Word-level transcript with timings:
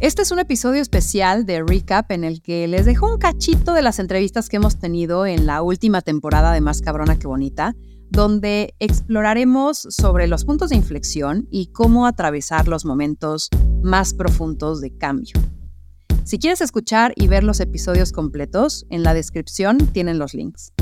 Este 0.00 0.22
es 0.22 0.30
un 0.30 0.38
episodio 0.38 0.80
especial 0.80 1.44
de 1.44 1.62
Recap 1.62 2.10
en 2.10 2.24
el 2.24 2.40
que 2.40 2.66
les 2.66 2.86
dejo 2.86 3.12
un 3.12 3.18
cachito 3.18 3.74
de 3.74 3.82
las 3.82 3.98
entrevistas 3.98 4.48
que 4.48 4.56
hemos 4.56 4.78
tenido 4.78 5.26
en 5.26 5.44
la 5.44 5.60
última 5.60 6.00
temporada 6.00 6.54
de 6.54 6.62
Más 6.62 6.80
Cabrona 6.80 7.18
que 7.18 7.26
Bonita, 7.26 7.76
donde 8.08 8.74
exploraremos 8.78 9.86
sobre 9.90 10.26
los 10.26 10.46
puntos 10.46 10.70
de 10.70 10.76
inflexión 10.76 11.46
y 11.50 11.66
cómo 11.66 12.06
atravesar 12.06 12.66
los 12.66 12.86
momentos 12.86 13.50
más 13.82 14.14
profundos 14.14 14.80
de 14.80 14.96
cambio. 14.96 15.34
Si 16.24 16.38
quieres 16.38 16.62
escuchar 16.62 17.12
y 17.14 17.28
ver 17.28 17.44
los 17.44 17.60
episodios 17.60 18.10
completos, 18.10 18.86
en 18.88 19.02
la 19.02 19.12
descripción 19.12 19.76
tienen 19.92 20.18
los 20.18 20.32
links. 20.32 20.72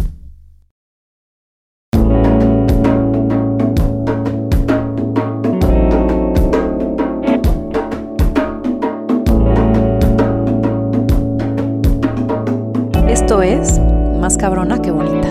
Esto 13.28 13.42
es 13.42 13.78
Más 13.78 14.38
cabrona 14.38 14.80
que 14.80 14.90
bonita. 14.90 15.28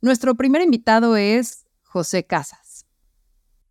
Nuestro 0.00 0.36
primer 0.36 0.62
invitado 0.62 1.16
es 1.16 1.66
José 1.82 2.24
Casas. 2.24 2.86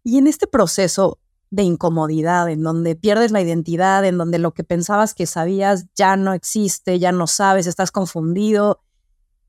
Y 0.03 0.17
en 0.17 0.27
este 0.27 0.47
proceso 0.47 1.17
de 1.49 1.63
incomodidad, 1.63 2.49
en 2.49 2.61
donde 2.61 2.97
pierdes 2.97 3.31
la 3.31 3.39
identidad, 3.39 4.03
en 4.03 4.17
donde 4.17 4.37
lo 4.37 4.53
que 4.53 4.65
pensabas 4.65 5.13
que 5.13 5.27
sabías 5.27 5.85
ya 5.95 6.17
no 6.17 6.33
existe, 6.33 6.99
ya 6.99 7.13
no 7.13 7.25
sabes, 7.25 7.67
estás 7.67 7.91
confundido, 7.91 8.83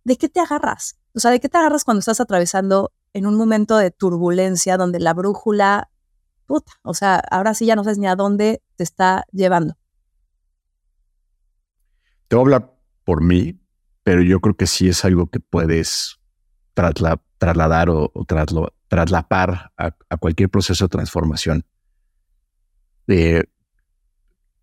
¿de 0.04 0.16
qué 0.16 0.28
te 0.28 0.38
agarras? 0.38 0.96
O 1.16 1.18
sea, 1.18 1.32
¿de 1.32 1.40
qué 1.40 1.48
te 1.48 1.58
agarras 1.58 1.82
cuando 1.82 1.98
estás 1.98 2.20
atravesando 2.20 2.92
en 3.14 3.26
un 3.26 3.34
momento 3.34 3.76
de 3.76 3.90
turbulencia 3.90 4.76
donde 4.76 5.00
la 5.00 5.12
brújula, 5.12 5.90
puta, 6.46 6.74
o 6.84 6.94
sea, 6.94 7.16
ahora 7.32 7.54
sí 7.54 7.66
ya 7.66 7.74
no 7.74 7.82
sabes 7.82 7.98
ni 7.98 8.06
a 8.06 8.14
dónde 8.14 8.62
te 8.76 8.84
está 8.84 9.24
llevando? 9.32 9.74
Te 12.28 12.36
voy 12.36 12.42
a 12.42 12.44
hablar 12.44 12.74
por 13.04 13.22
mí, 13.22 13.58
pero 14.02 14.22
yo 14.22 14.40
creo 14.40 14.54
que 14.54 14.66
sí 14.66 14.88
es 14.88 15.04
algo 15.04 15.28
que 15.28 15.40
puedes 15.40 16.20
trasladar 16.74 17.88
o, 17.88 18.12
traslapar 18.88 19.72
a, 19.76 20.16
cualquier 20.18 20.50
proceso 20.50 20.84
de 20.84 20.90
transformación. 20.90 21.64
Eh, 23.06 23.44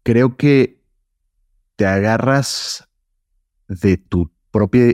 creo 0.04 0.38
que 0.38 0.80
te 1.76 1.88
agarras 1.88 2.88
de 3.68 3.98
tu 3.98 4.32
propia, 4.52 4.94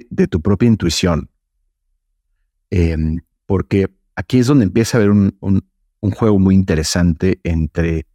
intuición, 0.61 1.29
em, 2.69 3.19
porque 3.45 3.93
aquí 4.15 4.39
es 4.39 4.47
donde 4.47 4.63
empieza 4.63 4.97
a 4.97 5.01
haber 5.01 5.11
un, 5.11 5.61
juego 6.13 6.39
muy 6.39 6.55
interesante 6.55 7.39
entre 7.43 8.07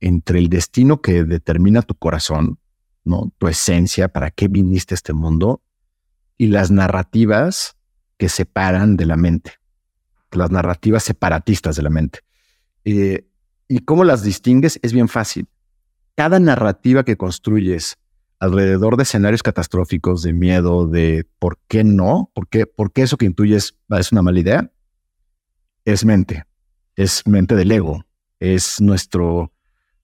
el 0.00 0.48
destino 0.48 1.00
que 1.00 1.22
determina 1.24 1.82
tu 1.82 1.94
corazón 1.94 2.58
¿no? 3.04 3.32
Tu 3.38 3.48
esencia, 3.48 4.08
para 4.08 4.30
qué 4.30 4.48
viniste 4.48 4.94
a 4.94 4.96
este 4.96 5.12
mundo 5.12 5.62
y 6.36 6.46
las 6.46 6.70
narrativas 6.70 7.76
que 8.16 8.28
separan 8.28 8.96
de 8.96 9.06
la 9.06 9.16
mente, 9.16 9.54
las 10.32 10.50
narrativas 10.50 11.02
separatistas 11.02 11.76
de 11.76 11.82
la 11.82 11.90
mente. 11.90 12.20
Eh, 12.84 13.26
¿Y 13.68 13.80
cómo 13.80 14.04
las 14.04 14.22
distingues? 14.22 14.78
Es 14.82 14.92
bien 14.92 15.08
fácil. 15.08 15.48
Cada 16.16 16.40
narrativa 16.40 17.04
que 17.04 17.16
construyes 17.16 17.98
alrededor 18.40 18.96
de 18.96 19.02
escenarios 19.02 19.42
catastróficos, 19.42 20.22
de 20.22 20.32
miedo, 20.32 20.86
de 20.86 21.26
por 21.38 21.58
qué 21.68 21.84
no, 21.84 22.30
por 22.34 22.48
qué, 22.48 22.66
por 22.66 22.92
qué 22.92 23.02
eso 23.02 23.18
que 23.18 23.26
intuyes 23.26 23.76
es 23.90 24.12
una 24.12 24.22
mala 24.22 24.40
idea, 24.40 24.72
es 25.84 26.04
mente, 26.04 26.44
es 26.96 27.26
mente 27.26 27.54
del 27.54 27.70
ego, 27.70 28.04
es 28.40 28.80
nuestro, 28.80 29.52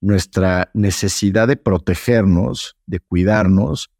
nuestra 0.06 0.70
necesidad 0.72 1.48
de 1.48 1.56
protegernos, 1.56 2.76
de 2.86 3.00
cuidarnos, 3.00 3.90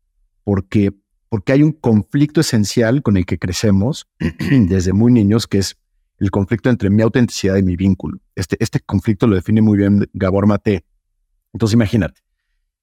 porque, 0.44 0.92
porque 1.28 1.52
hay 1.52 1.64
un 1.64 1.72
conflicto 1.72 2.40
esencial 2.40 3.02
con 3.02 3.16
el 3.16 3.26
que 3.26 3.40
crecemos 3.40 4.06
desde 4.50 4.92
muy 4.92 5.10
niños, 5.10 5.48
que 5.48 5.58
es 5.58 5.76
el 6.18 6.30
conflicto 6.30 6.70
entre 6.70 6.90
mi 6.90 7.02
autenticidad 7.02 7.56
y 7.56 7.64
mi 7.64 7.74
vínculo. 7.74 8.20
Este, 8.36 8.56
este 8.60 8.78
conflicto 8.78 9.26
lo 9.26 9.34
define 9.34 9.60
muy 9.62 9.76
bien 9.76 10.08
Gabor 10.12 10.46
Mate. 10.46 10.84
Entonces 11.52 11.74
imagínate, 11.74 12.20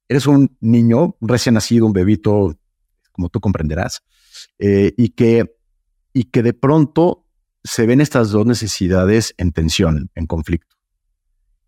eres 0.09 0.27
un 0.27 0.57
niño 0.59 1.15
recién 1.21 1.55
nacido, 1.55 1.85
un 1.85 1.93
bebito, 1.93 2.57
como 3.13 3.29
tú 3.29 3.39
comprenderás, 3.39 4.03
eh, 4.59 4.93
y, 4.97 5.09
que, 5.09 5.55
y 6.11 6.25
que 6.25 6.43
de 6.43 6.53
pronto 6.53 7.25
se 7.63 7.85
ven 7.85 8.01
estas 8.01 8.31
dos 8.31 8.45
necesidades 8.45 9.33
en 9.37 9.53
tensión, 9.53 10.11
en 10.13 10.27
conflicto. 10.27 10.75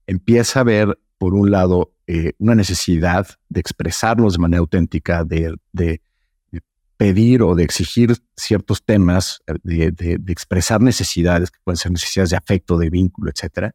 Empieza 0.07 0.61
a 0.61 0.63
ver 0.63 0.99
por 1.17 1.33
un 1.33 1.51
lado, 1.51 1.93
eh, 2.07 2.33
una 2.37 2.55
necesidad 2.55 3.27
de 3.49 3.59
expresarnos 3.59 4.33
de 4.33 4.39
manera 4.39 4.59
auténtica, 4.59 5.23
de, 5.23 5.55
pedir 6.97 7.41
o 7.41 7.55
de 7.55 7.63
exigir 7.63 8.15
ciertos 8.37 8.85
temas, 8.85 9.41
eh, 9.47 9.91
de, 9.91 10.19
expresar 10.27 10.81
necesidades, 10.81 11.51
que 11.51 11.59
pueden 11.63 11.77
ser 11.77 11.91
necesidades 11.91 12.29
de 12.29 12.37
afecto, 12.37 12.77
de 12.77 12.89
vínculo, 12.89 13.31
etc. 13.31 13.71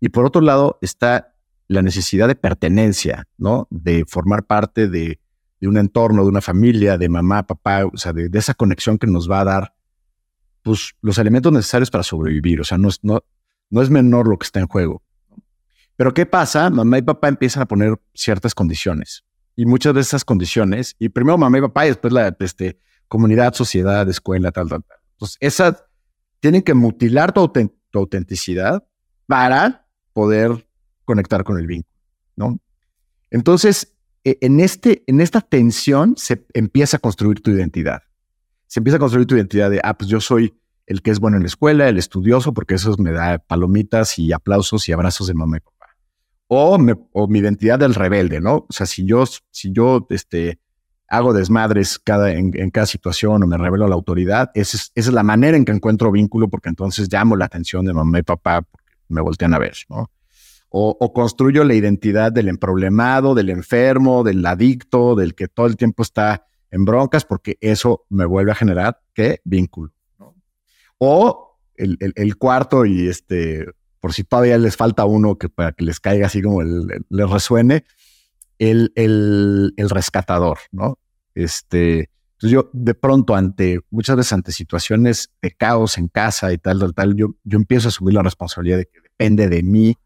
Y 0.00 0.10
por 0.10 0.24
otro 0.24 0.40
lado 0.40 0.78
está 0.80 1.34
la 1.66 1.82
necesidad 1.82 2.28
de 2.28 2.34
pertenencia, 2.34 3.26
¿no? 3.38 3.66
De 3.70 4.04
formar 4.06 4.44
parte 4.44 4.88
de, 4.88 5.18
un 5.62 5.78
entorno, 5.78 6.22
de 6.24 6.28
una 6.28 6.40
familia, 6.40 6.98
de 6.98 7.08
mamá, 7.08 7.44
papá, 7.44 7.86
o 7.86 7.96
sea, 7.96 8.12
de, 8.12 8.28
esa 8.32 8.54
conexión 8.54 8.98
que 8.98 9.06
nos 9.06 9.30
va 9.30 9.40
a 9.40 9.44
dar 9.44 9.74
pues, 10.62 10.94
los 11.00 11.18
elementos 11.18 11.52
necesarios 11.52 11.90
para 11.90 12.04
sobrevivir. 12.04 12.60
O 12.60 12.64
sea, 12.64 12.78
no 12.78 12.88
no, 13.02 13.24
no 13.70 13.82
es 13.82 13.90
menor 13.90 14.28
lo 14.28 14.38
que 14.38 14.44
está 14.44 14.60
en 14.60 14.66
juego. 14.66 15.02
Pero 15.96 16.14
¿qué 16.14 16.26
pasa? 16.26 16.70
Mamá 16.70 16.98
y 16.98 17.02
papá 17.02 17.28
empiezan 17.28 17.62
a 17.62 17.66
poner 17.66 17.98
ciertas 18.14 18.54
condiciones. 18.54 19.24
Y 19.54 19.66
muchas 19.66 19.94
de 19.94 20.00
esas 20.00 20.24
condiciones, 20.24 20.96
y 20.98 21.10
primero 21.10 21.36
mamá 21.36 21.58
y 21.58 21.60
papá 21.60 21.84
y 21.84 21.88
después 21.88 22.12
la 22.12 22.34
este, 22.40 22.78
comunidad, 23.08 23.52
sociedad, 23.52 24.08
escuela, 24.08 24.50
tal, 24.50 24.68
tal, 24.68 24.82
tal. 24.82 24.98
Entonces, 25.12 25.36
esas 25.40 25.84
tienen 26.40 26.62
que 26.62 26.74
mutilar 26.74 27.32
tu, 27.32 27.52
autenticidad 27.94 28.82
para 29.26 29.86
poder 30.14 30.66
conectar 31.04 31.44
con 31.44 31.58
el 31.58 31.66
vínculo, 31.66 32.00
¿no? 32.36 32.58
Entonces, 33.30 33.94
e, 34.24 34.38
en, 34.40 34.60
este, 34.60 35.04
en 35.06 35.20
esta 35.20 35.42
tensión 35.42 36.14
se 36.16 36.46
empieza 36.54 36.96
a 36.96 37.00
construir 37.00 37.42
tu 37.42 37.50
identidad. 37.50 38.02
Se 38.66 38.80
empieza 38.80 38.96
a 38.96 39.00
construir 39.00 39.26
tu 39.26 39.36
identidad 39.36 39.70
de, 39.70 39.80
ah, 39.84 39.96
pues 39.98 40.08
yo 40.08 40.20
soy 40.20 40.58
el 40.86 41.02
que 41.02 41.10
es 41.10 41.20
bueno 41.20 41.36
en 41.36 41.42
la 41.42 41.48
escuela, 41.48 41.88
el 41.88 41.98
estudioso, 41.98 42.54
porque 42.54 42.74
eso 42.76 42.96
me 42.98 43.12
da 43.12 43.38
palomitas 43.38 44.18
y 44.18 44.32
aplausos 44.32 44.88
y 44.88 44.92
abrazos 44.92 45.26
de 45.26 45.34
mamá 45.34 45.58
y 45.58 45.60
papá 45.60 45.81
o, 46.54 47.28
mi 47.28 47.38
identidad 47.38 47.78
del 47.78 47.94
rebelde, 47.94 48.40
¿no? 48.40 48.66
O 48.68 48.72
sea, 48.72 48.84
si 48.84 49.06
yo, 49.06 49.24
si 49.50 49.72
yo 49.72 50.06
este, 50.10 50.60
hago 51.08 51.32
desmadres 51.32 51.98
cada, 51.98 52.30
en, 52.32 52.70
cada 52.70 52.86
situación 52.86 53.42
o 53.42 53.46
me 53.46 53.56
revelo 53.56 53.86
a 53.86 53.88
la 53.88 53.94
autoridad, 53.94 54.50
esa 54.54 54.78
es, 54.94 55.12
la 55.12 55.22
manera 55.22 55.56
en 55.56 55.64
que 55.64 55.72
encuentro 55.72 56.12
vínculo 56.12 56.48
porque 56.48 56.68
entonces 56.68 57.10
llamo 57.10 57.36
la 57.36 57.46
atención 57.46 57.86
de 57.86 57.94
mamá 57.94 58.18
y 58.18 58.22
papá 58.22 58.60
porque 58.62 58.92
me 59.08 59.22
voltean 59.22 59.54
a 59.54 59.58
ver, 59.58 59.74
¿no? 59.88 60.10
O, 60.74 61.12
construyo 61.12 61.64
la 61.64 61.74
identidad 61.74 62.32
del 62.32 62.48
emproblemado, 62.48 63.34
del 63.34 63.50
enfermo, 63.50 64.22
del 64.22 64.44
adicto, 64.44 65.14
del 65.14 65.34
que 65.34 65.46
todo 65.48 65.66
el 65.66 65.76
tiempo 65.76 66.02
está 66.02 66.46
en 66.70 66.86
broncas, 66.86 67.26
porque 67.26 67.58
eso 67.60 68.06
me 68.08 68.24
vuelve 68.24 68.52
a 68.52 68.54
generar, 68.54 68.98
¿qué? 69.12 69.40
Vínculo. 69.44 69.92
O 70.96 71.58
el, 71.76 72.36
cuarto 72.38 72.86
y 72.86 73.08
este 73.08 73.66
por 74.02 74.12
si 74.12 74.24
todavía 74.24 74.58
les 74.58 74.76
falta 74.76 75.04
uno 75.04 75.38
que 75.38 75.48
para 75.48 75.70
que 75.70 75.84
les 75.84 76.00
caiga 76.00 76.26
así 76.26 76.42
como 76.42 76.60
les 76.60 77.30
resuene, 77.30 77.84
el, 78.58 78.92
el, 78.96 79.74
el, 79.76 79.90
rescatador, 79.90 80.58
¿no? 80.72 80.98
Este, 81.36 82.10
entonces 82.32 82.50
yo 82.50 82.68
de 82.72 82.94
pronto 82.94 83.36
ante, 83.36 83.78
muchas 83.90 84.16
veces 84.16 84.32
ante 84.32 84.50
situaciones 84.50 85.30
de 85.40 85.52
caos 85.52 85.98
en 85.98 86.08
casa 86.08 86.52
y 86.52 86.58
tal, 86.58 86.80
tal, 86.80 86.94
tal, 86.94 87.14
yo, 87.14 87.36
yo 87.44 87.56
empiezo 87.58 87.86
a 87.86 87.90
asumir 87.90 88.14
la 88.14 88.24
responsabilidad 88.24 88.78
de 88.78 88.86
que 88.86 89.00
depende 89.02 89.48
de 89.48 89.62
mí 89.62 89.96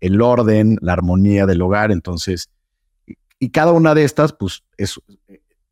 el 0.00 0.20
orden, 0.20 0.76
la 0.82 0.92
armonía 0.92 1.46
del 1.46 1.62
hogar, 1.62 1.92
entonces, 1.92 2.50
y, 3.38 3.48
cada 3.48 3.72
una 3.72 3.94
de 3.94 4.04
estas, 4.04 4.34
pues, 4.34 4.64
es, 4.76 5.00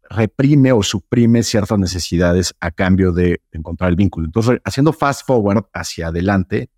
reprime 0.09 0.73
o 0.73 0.83
suprime 0.83 1.43
ciertas 1.43 1.79
necesidades 1.79 2.55
a 2.61 2.71
cambio 2.71 3.13
de 3.13 3.43
encontrar 3.53 3.91
el 3.91 3.97
vínculo. 3.97 4.25
Entonces, 4.25 4.59
haciendo 4.65 4.95
fast 4.95 5.27
forward 5.27 5.67
hacia 5.75 6.09
adelante, 6.09 6.71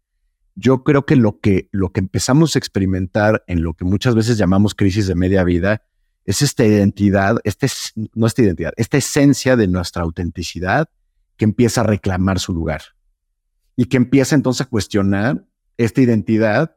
yo 0.56 0.82
creo 0.82 1.04
que 1.04 1.16
lo 1.16 1.38
que, 1.38 1.68
lo 1.70 1.92
que 1.92 2.00
empezamos 2.00 2.56
a 2.56 2.58
experimentar 2.58 3.44
en 3.46 3.62
lo 3.62 3.74
que 3.74 3.84
muchas 3.84 4.14
veces 4.14 4.38
llamamos 4.38 4.74
crisis 4.74 5.06
de 5.06 5.14
media 5.14 5.44
vida 5.44 5.82
es 6.24 6.42
esta 6.42 6.64
identidad, 6.64 7.36
este, 7.44 7.68
no 8.14 8.26
esta 8.26 8.42
identidad, 8.42 8.72
esta 8.76 8.96
esencia 8.96 9.54
de 9.54 9.68
nuestra 9.68 10.02
autenticidad 10.02 10.88
que 11.36 11.44
empieza 11.44 11.82
a 11.82 11.84
reclamar 11.84 12.40
su 12.40 12.54
lugar 12.54 12.80
y 13.76 13.84
que 13.84 13.98
empieza 13.98 14.34
entonces 14.34 14.66
a 14.66 14.70
cuestionar 14.70 15.44
esta 15.76 16.00
identidad 16.00 16.74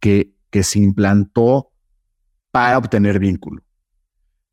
que, 0.00 0.34
que 0.50 0.62
se 0.62 0.78
implantó 0.78 1.70
para 2.50 2.78
obtener 2.78 3.18
vínculo. 3.18 3.62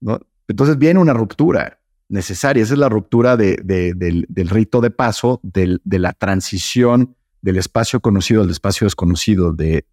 ¿no? 0.02 0.20
Entonces 0.50 0.78
viene 0.78 1.00
una 1.00 1.14
ruptura 1.14 1.80
necesaria, 2.10 2.62
esa 2.62 2.74
es 2.74 2.80
la 2.80 2.90
ruptura 2.90 3.38
de, 3.38 3.56
del, 3.64 4.26
del, 4.28 4.50
rito 4.50 4.82
de 4.82 4.92
paso, 4.92 5.40
de 5.42 5.80
la 5.86 6.12
transición 6.12 7.16
del 7.46 7.58
espacio 7.58 8.00
conocido 8.00 8.42
al 8.42 8.50
espacio 8.50 8.86
desconocido 8.86 9.54
del, 9.54 9.86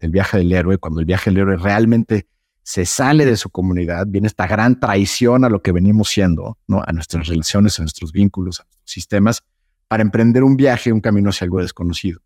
viaje 0.00 0.38
del 0.38 0.50
héroe, 0.50 0.78
cuando 0.78 1.00
el 1.00 1.04
viaje 1.04 1.28
del 1.28 1.40
héroe 1.40 1.58
realmente 1.58 2.26
se 2.62 2.86
sale 2.86 3.26
de 3.26 3.36
su 3.36 3.50
comunidad, 3.50 4.06
viene 4.08 4.26
esta 4.26 4.46
gran 4.46 4.80
traición 4.80 5.44
a 5.44 5.50
lo 5.50 5.60
que 5.60 5.72
venimos 5.72 6.08
siendo, 6.08 6.56
¿no? 6.66 6.82
a 6.82 6.90
nuestras 6.92 7.28
relaciones, 7.28 7.78
a 7.78 7.82
nuestros 7.82 8.12
vínculos, 8.12 8.60
a 8.60 8.64
nuestros 8.64 8.90
sistemas, 8.90 9.42
para 9.88 10.02
emprender 10.02 10.42
un 10.42 10.56
viaje, 10.56 10.90
un 10.90 11.02
camino 11.02 11.28
hacia 11.28 11.44
algo 11.44 11.60
desconocido. 11.60 12.22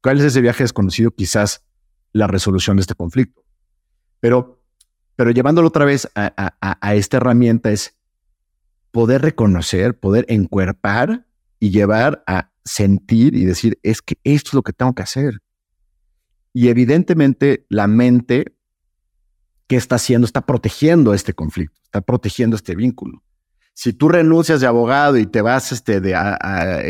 ¿Cuál 0.00 0.18
es 0.18 0.24
ese 0.26 0.40
viaje 0.40 0.62
desconocido? 0.62 1.10
Quizás 1.10 1.64
la 2.12 2.28
resolución 2.28 2.76
de 2.76 2.82
este 2.82 2.94
conflicto. 2.94 3.42
Pero, 4.20 4.62
pero 5.16 5.32
llevándolo 5.32 5.66
otra 5.66 5.84
vez 5.84 6.08
a 6.14 6.94
esta 6.94 7.16
herramienta 7.16 7.72
es 7.72 7.96
poder 8.92 9.22
reconocer, 9.22 9.98
poder 9.98 10.26
encuerpar 10.28 11.26
y 11.58 11.70
llevar 11.70 12.22
a 12.28 12.52
sentir 12.66 13.34
y 13.34 13.44
decir, 13.44 13.78
es 13.82 14.02
que 14.02 14.18
esto 14.24 14.50
es 14.50 14.54
lo 14.54 14.62
que 14.62 14.72
tengo 14.72 14.94
que 14.94 15.02
hacer. 15.02 15.40
Y 16.52 16.68
evidentemente 16.68 17.64
la 17.68 17.86
mente, 17.86 18.56
¿qué 19.66 19.76
está 19.76 19.96
haciendo? 19.96 20.26
Está 20.26 20.42
protegiendo 20.44 21.14
este 21.14 21.32
conflicto, 21.32 21.80
está 21.84 22.00
protegiendo 22.00 22.56
este 22.56 22.74
vínculo. 22.74 23.22
Si 23.72 23.92
tú 23.92 24.08
renuncias 24.08 24.60
de 24.60 24.66
abogado 24.66 25.16
y 25.16 25.26
te 25.26 25.42
vas, 25.42 25.70
este, 25.70 26.00
de, 26.00 26.14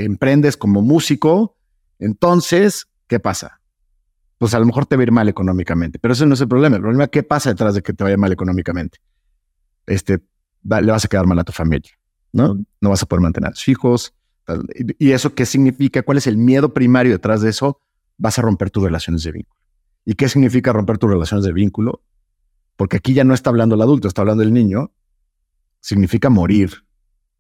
emprendes 0.05 0.57
como 0.57 0.83
músico, 0.83 1.57
entonces, 1.99 2.87
¿qué 3.07 3.21
pasa? 3.21 3.61
Pues 4.39 4.55
a 4.55 4.59
lo 4.61 4.67
mejor 4.67 4.87
te 4.87 4.97
va 4.97 5.03
a 5.03 5.05
ir 5.05 5.13
mal 5.13 5.29
económicamente, 5.29 5.99
pero 5.99 6.15
ese 6.15 6.27
no 6.27 6.35
es 6.35 6.41
el 6.41 6.49
problema. 6.49 6.77
El 6.77 6.83
problema 6.83 7.05
es 7.05 7.11
qué 7.11 7.23
pasa 7.23 7.51
detrás 7.51 7.75
de 7.75 7.83
que 7.83 7.93
te 7.93 8.05
vaya 8.05 8.17
mal 8.17 8.33
económicamente. 8.33 8.99
Este, 9.87 10.23
le 10.63 10.93
vas 10.93 11.05
a 11.05 11.09
quedar 11.09 11.27
mal 11.27 11.39
a 11.39 11.45
tu 11.45 11.53
familia, 11.53 11.91
¿no? 12.33 12.57
No 12.81 12.91
vas 12.91 13.03
a 13.03 13.07
poder 13.07 13.23
mantener 13.23 13.51
a 13.51 13.53
tus 13.53 13.67
hijos, 13.69 14.15
¿Y 14.99 15.13
eso 15.13 15.35
qué 15.35 15.47
significa? 15.47 16.03
¿Cuál 16.03 16.19
es 16.19 16.27
el 16.27 16.37
miedo 16.37 16.73
primario 16.73 17.13
detrás 17.13 17.41
de 17.43 17.51
eso? 17.51 17.81
Vas 18.19 18.39
a 18.39 18.43
romper 18.43 18.71
tus 18.71 18.85
relaciones 18.85 19.23
de 19.23 19.33
vínculo. 19.33 19.61
¿Y 20.05 20.15
qué 20.15 20.29
significa 20.29 20.73
romper 20.73 20.99
tus 20.99 21.11
relaciones 21.11 21.45
de 21.45 21.53
vínculo? 21.53 22.03
Porque 22.77 22.99
aquí 22.99 23.13
ya 23.15 23.25
no 23.25 23.35
está 23.35 23.51
hablando 23.51 23.75
el 23.75 23.83
adulto, 23.83 24.07
está 24.07 24.23
hablando 24.23 24.43
el 24.43 24.53
niño. 24.53 24.93
Significa 25.81 26.31
morir, 26.31 26.85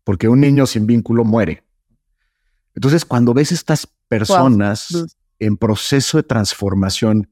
porque 0.04 0.28
un 0.28 0.40
niño 0.40 0.66
sin 0.66 0.86
vínculo 0.86 1.24
muere. 1.24 1.64
Entonces, 2.74 3.04
cuando 3.04 3.34
ves 3.34 3.52
estas 3.52 3.88
personas 4.08 5.06
en 5.38 5.56
proceso 5.56 6.18
de 6.18 6.22
transformación 6.24 7.30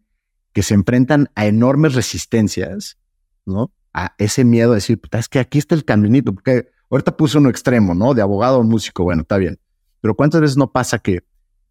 que 0.52 0.62
se 0.62 0.74
enfrentan 0.74 1.30
a 1.34 1.46
enormes 1.46 1.94
resistencias, 1.94 2.98
¿no? 3.44 3.72
A 3.92 4.14
ese 4.18 4.44
miedo 4.44 4.70
de 4.70 4.76
decir, 4.76 5.00
es 5.12 5.28
que 5.28 5.40
aquí 5.40 5.58
está 5.58 5.74
el 5.74 5.84
caminito, 5.84 6.32
porque 6.32 6.70
ahorita 6.90 7.16
puse 7.16 7.38
uno 7.38 7.50
extremo, 7.50 7.94
¿no? 7.94 8.14
De 8.14 8.22
abogado 8.22 8.58
o 8.58 8.62
músico, 8.62 9.04
bueno, 9.04 9.22
está 9.22 9.36
bien. 9.36 9.58
Pero 10.04 10.14
¿cuántas 10.14 10.42
veces 10.42 10.58
no 10.58 10.70
pasa 10.70 10.98
que 10.98 11.24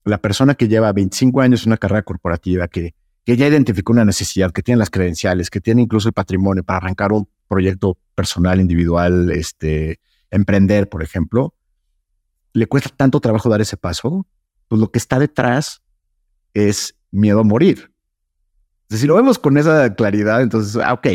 la 0.06 0.18
persona 0.18 0.56
que 0.56 0.68
lleva 0.68 0.92
25 0.92 1.40
años 1.40 1.62
en 1.62 1.70
una 1.70 1.78
carrera 1.78 2.02
corporativa, 2.02 2.68
que, 2.68 2.96
que 3.24 3.38
ya 3.38 3.46
identificó 3.46 3.94
una 3.94 4.06
necesidad, 4.06 4.52
que 4.52 4.64
tiene 4.64 4.80
las 4.80 4.90
credenciales, 4.90 5.52
que 5.52 5.62
tiene 5.62 5.84
incluso 5.84 6.08
el 6.08 6.14
patrimonio 6.14 6.64
para 6.64 6.78
arrancar 6.78 7.12
un 7.12 7.30
proyecto 7.48 7.96
personal, 8.16 8.60
individual, 8.60 9.30
este, 9.30 10.00
emprender, 10.32 10.90
por 10.90 11.04
ejemplo, 11.04 11.54
le 12.54 12.66
cuesta 12.66 12.90
tanto 12.90 13.20
trabajo 13.20 13.50
dar 13.50 13.62
ese 13.62 13.78
paso, 13.78 14.26
pues 14.68 14.82
lo 14.82 14.90
que 14.90 14.98
está 14.98 15.20
detrás 15.20 15.84
es 16.56 16.96
miedo 17.12 17.42
a 17.42 17.44
morir. 17.44 17.92
si 18.90 19.06
lo 19.06 19.14
vemos 19.14 19.38
con 19.38 19.60
esa 19.60 19.94
claridad, 19.94 20.42
entonces, 20.42 20.82
ah, 20.84 20.94
ok, 20.94 21.08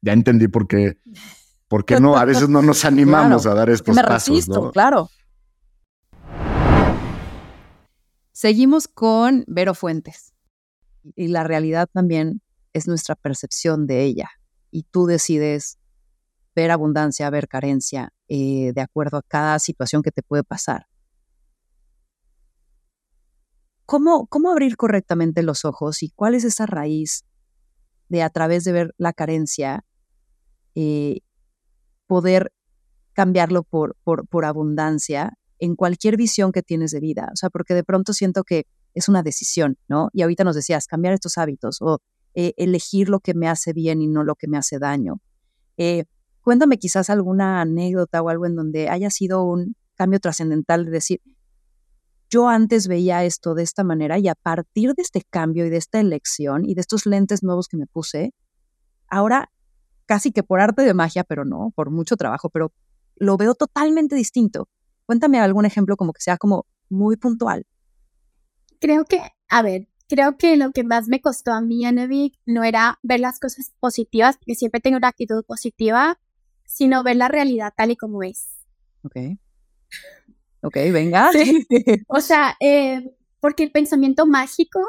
ya 0.00 0.12
entendí 0.12 0.46
por 0.46 0.68
qué, 0.68 0.96
por 1.66 1.84
qué 1.84 1.98
no, 1.98 2.16
a 2.16 2.24
veces 2.24 2.48
no 2.48 2.62
nos 2.62 2.84
animamos 2.84 3.46
a 3.46 3.54
dar 3.54 3.68
estos 3.68 3.96
pasos. 3.96 4.48
¿no? 4.48 4.70
Claro. 4.70 5.10
Seguimos 8.36 8.86
con 8.86 9.44
Vero 9.46 9.72
Fuentes. 9.72 10.34
Y 11.14 11.28
la 11.28 11.42
realidad 11.42 11.88
también 11.90 12.42
es 12.74 12.86
nuestra 12.86 13.14
percepción 13.14 13.86
de 13.86 14.04
ella. 14.04 14.28
Y 14.70 14.82
tú 14.82 15.06
decides 15.06 15.78
ver 16.54 16.70
abundancia, 16.70 17.30
ver 17.30 17.48
carencia, 17.48 18.12
eh, 18.28 18.74
de 18.74 18.80
acuerdo 18.82 19.16
a 19.16 19.22
cada 19.22 19.58
situación 19.58 20.02
que 20.02 20.12
te 20.12 20.22
puede 20.22 20.44
pasar. 20.44 20.86
¿Cómo, 23.86 24.26
¿Cómo 24.26 24.50
abrir 24.50 24.76
correctamente 24.76 25.42
los 25.42 25.64
ojos 25.64 26.02
y 26.02 26.10
cuál 26.10 26.34
es 26.34 26.44
esa 26.44 26.66
raíz 26.66 27.24
de 28.10 28.22
a 28.22 28.28
través 28.28 28.64
de 28.64 28.72
ver 28.72 28.94
la 28.98 29.14
carencia 29.14 29.86
eh, 30.74 31.20
poder 32.06 32.52
cambiarlo 33.14 33.62
por, 33.62 33.96
por, 34.04 34.28
por 34.28 34.44
abundancia 34.44 35.38
en 35.58 35.76
cualquier 35.76 36.16
visión 36.16 36.52
que 36.52 36.62
tienes 36.62 36.90
de 36.90 37.00
vida. 37.00 37.28
O 37.32 37.36
sea, 37.36 37.50
porque 37.50 37.74
de 37.74 37.84
pronto 37.84 38.12
siento 38.12 38.44
que 38.44 38.66
es 38.94 39.08
una 39.08 39.22
decisión, 39.22 39.78
¿no? 39.88 40.08
Y 40.12 40.22
ahorita 40.22 40.44
nos 40.44 40.56
decías, 40.56 40.86
cambiar 40.86 41.14
estos 41.14 41.38
hábitos 41.38 41.78
o 41.80 42.00
eh, 42.34 42.54
elegir 42.56 43.08
lo 43.08 43.20
que 43.20 43.34
me 43.34 43.48
hace 43.48 43.72
bien 43.72 44.00
y 44.02 44.06
no 44.06 44.24
lo 44.24 44.34
que 44.34 44.48
me 44.48 44.58
hace 44.58 44.78
daño. 44.78 45.20
Eh, 45.76 46.04
cuéntame 46.42 46.78
quizás 46.78 47.10
alguna 47.10 47.60
anécdota 47.60 48.22
o 48.22 48.28
algo 48.28 48.46
en 48.46 48.54
donde 48.54 48.88
haya 48.88 49.10
sido 49.10 49.42
un 49.42 49.76
cambio 49.94 50.20
trascendental 50.20 50.84
de 50.84 50.90
decir, 50.90 51.20
yo 52.28 52.48
antes 52.48 52.88
veía 52.88 53.24
esto 53.24 53.54
de 53.54 53.62
esta 53.62 53.84
manera 53.84 54.18
y 54.18 54.28
a 54.28 54.34
partir 54.34 54.94
de 54.94 55.02
este 55.02 55.22
cambio 55.28 55.64
y 55.64 55.70
de 55.70 55.76
esta 55.76 56.00
elección 56.00 56.64
y 56.64 56.74
de 56.74 56.80
estos 56.80 57.06
lentes 57.06 57.42
nuevos 57.42 57.68
que 57.68 57.76
me 57.76 57.86
puse, 57.86 58.34
ahora 59.08 59.50
casi 60.06 60.32
que 60.32 60.42
por 60.42 60.60
arte 60.60 60.82
de 60.82 60.94
magia, 60.94 61.24
pero 61.24 61.44
no, 61.44 61.72
por 61.74 61.90
mucho 61.90 62.16
trabajo, 62.16 62.48
pero 62.50 62.72
lo 63.16 63.36
veo 63.36 63.54
totalmente 63.54 64.14
distinto. 64.14 64.68
Cuéntame 65.06 65.38
algún 65.40 65.66
ejemplo 65.66 65.96
como 65.96 66.12
que 66.12 66.20
sea 66.20 66.36
como 66.36 66.66
muy 66.88 67.16
puntual. 67.16 67.64
Creo 68.80 69.04
que, 69.04 69.20
a 69.48 69.62
ver, 69.62 69.88
creo 70.08 70.36
que 70.36 70.56
lo 70.56 70.72
que 70.72 70.84
más 70.84 71.08
me 71.08 71.20
costó 71.20 71.52
a 71.52 71.60
mí, 71.60 71.84
Anevik, 71.84 72.34
no 72.44 72.64
era 72.64 72.98
ver 73.02 73.20
las 73.20 73.38
cosas 73.38 73.72
positivas, 73.80 74.36
porque 74.36 74.54
siempre 74.54 74.80
tengo 74.80 74.96
una 74.96 75.08
actitud 75.08 75.44
positiva, 75.44 76.18
sino 76.64 77.02
ver 77.02 77.16
la 77.16 77.28
realidad 77.28 77.72
tal 77.76 77.90
y 77.92 77.96
como 77.96 78.22
es. 78.22 78.56
Ok. 79.02 79.16
Ok, 80.62 80.76
venga. 80.92 81.30
o 82.08 82.20
sea, 82.20 82.56
eh, 82.60 83.14
porque 83.40 83.64
el 83.64 83.72
pensamiento 83.72 84.26
mágico, 84.26 84.80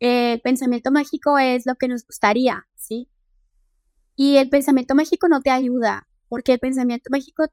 eh, 0.00 0.34
el 0.34 0.40
pensamiento 0.40 0.90
mágico 0.90 1.38
es 1.38 1.66
lo 1.66 1.74
que 1.74 1.88
nos 1.88 2.06
gustaría, 2.06 2.66
¿sí? 2.76 3.08
Y 4.16 4.36
el 4.36 4.48
pensamiento 4.48 4.94
mágico 4.94 5.28
no 5.28 5.40
te 5.40 5.50
ayuda, 5.50 6.08
porque 6.28 6.52
el 6.52 6.58
pensamiento 6.58 7.08
mágico 7.10 7.44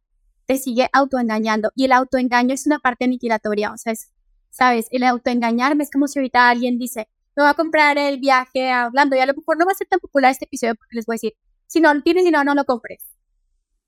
te 0.48 0.58
sigue 0.58 0.90
autoengañando 0.94 1.72
y 1.76 1.86
el 1.86 1.92
autoengaño 1.92 2.54
es 2.54 2.66
una 2.66 2.80
parte 2.80 3.06
aniquilatoria, 3.06 3.72
o 3.74 3.78
sea, 3.78 3.94
es, 3.94 4.10
¿sabes? 4.50 4.88
El 4.92 5.04
autoengañarme 5.04 5.84
es 5.84 5.92
como 5.92 6.08
si 6.08 6.18
ahorita 6.18 6.50
alguien 6.50 6.80
dice, 6.80 7.10
me 7.36 7.44
voy 7.44 7.52
a 7.52 7.54
comprar 7.54 7.98
el 7.98 8.20
viaje 8.20 8.72
hablando 8.72 9.16
y 9.16 9.20
a 9.20 9.26
lo 9.26 9.34
mejor 9.36 9.58
no 9.58 9.66
va 9.66 9.74
a 9.74 9.76
ser 9.76 9.88
tan 9.88 10.00
popular 10.00 10.32
este 10.32 10.46
episodio 10.46 10.74
porque 10.76 10.96
les 10.96 11.06
voy 11.06 11.16
a 11.16 11.18
decir, 11.18 11.34
si 11.68 11.82
no 11.82 11.94
lo 11.94 12.02
tienes 12.02 12.26
y 12.26 12.32
no, 12.32 12.44
lo 12.44 12.66
compres, 12.66 13.04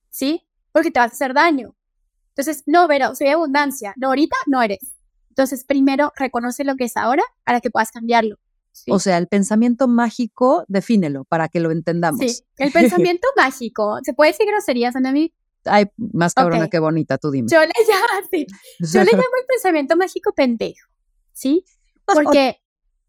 ¿sí? 0.10 0.46
Porque 0.72 0.92
te 0.92 1.00
vas 1.00 1.12
a 1.12 1.16
hacer 1.16 1.34
daño. 1.34 1.76
Entonces, 2.36 2.64
no, 2.68 2.88
pero 2.88 3.16
soy 3.16 3.30
abundancia, 3.30 3.94
no, 3.98 4.10
ahorita 4.10 4.36
no 4.46 4.62
eres. 4.62 4.96
Entonces, 5.30 5.64
primero 5.64 6.12
reconoce 6.18 6.66
lo 6.66 6.76
que 6.76 6.84
es 6.84 6.98
ahora 6.98 7.24
para 7.46 7.62
que 7.62 7.72
puedas 7.72 7.92
cambiarlo. 7.92 8.36
O 8.90 9.00
sea, 9.00 9.18
el 9.18 9.28
pensamiento 9.28 9.88
mágico, 9.88 10.64
defínelo 10.68 11.24
para 11.26 11.48
que 11.48 11.60
lo 11.60 11.72
entendamos. 11.72 12.20
Sí, 12.20 12.44
el 12.58 12.72
pensamiento 12.72 13.28
mágico, 13.36 14.00
¿se 14.04 14.14
puede 14.14 14.32
decir 14.32 14.46
groserías, 14.46 14.96
Anami? 14.96 15.34
Ay, 15.66 15.86
más 15.98 16.34
cabrona 16.34 16.70
que 16.70 16.80
bonita, 16.80 17.18
tú 17.18 17.32
dime. 17.32 17.50
Yo 17.50 17.60
le 17.60 17.68
llamo. 17.88 18.48
Yo 18.80 19.04
le 19.04 19.12
llamo 19.12 19.24
el 19.40 19.46
pensamiento 19.48 19.98
mágico 19.98 20.34
pendejo, 20.34 20.88
¿sí? 21.34 21.66
Porque 22.06 22.60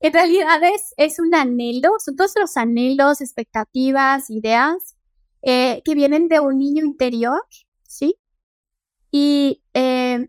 en 0.01 0.13
realidad 0.13 0.63
es, 0.63 0.95
es 0.97 1.19
un 1.19 1.35
anhelo, 1.35 1.93
son 1.99 2.17
todos 2.17 2.33
los 2.39 2.57
anhelos, 2.57 3.21
expectativas, 3.21 4.31
ideas 4.31 4.97
eh, 5.43 5.83
que 5.85 5.95
vienen 5.95 6.29
de 6.29 6.41
un 6.41 6.59
niño 6.59 6.85
interior, 6.85 7.41
¿sí? 7.83 8.17
Y 9.11 9.63
eh, 9.75 10.29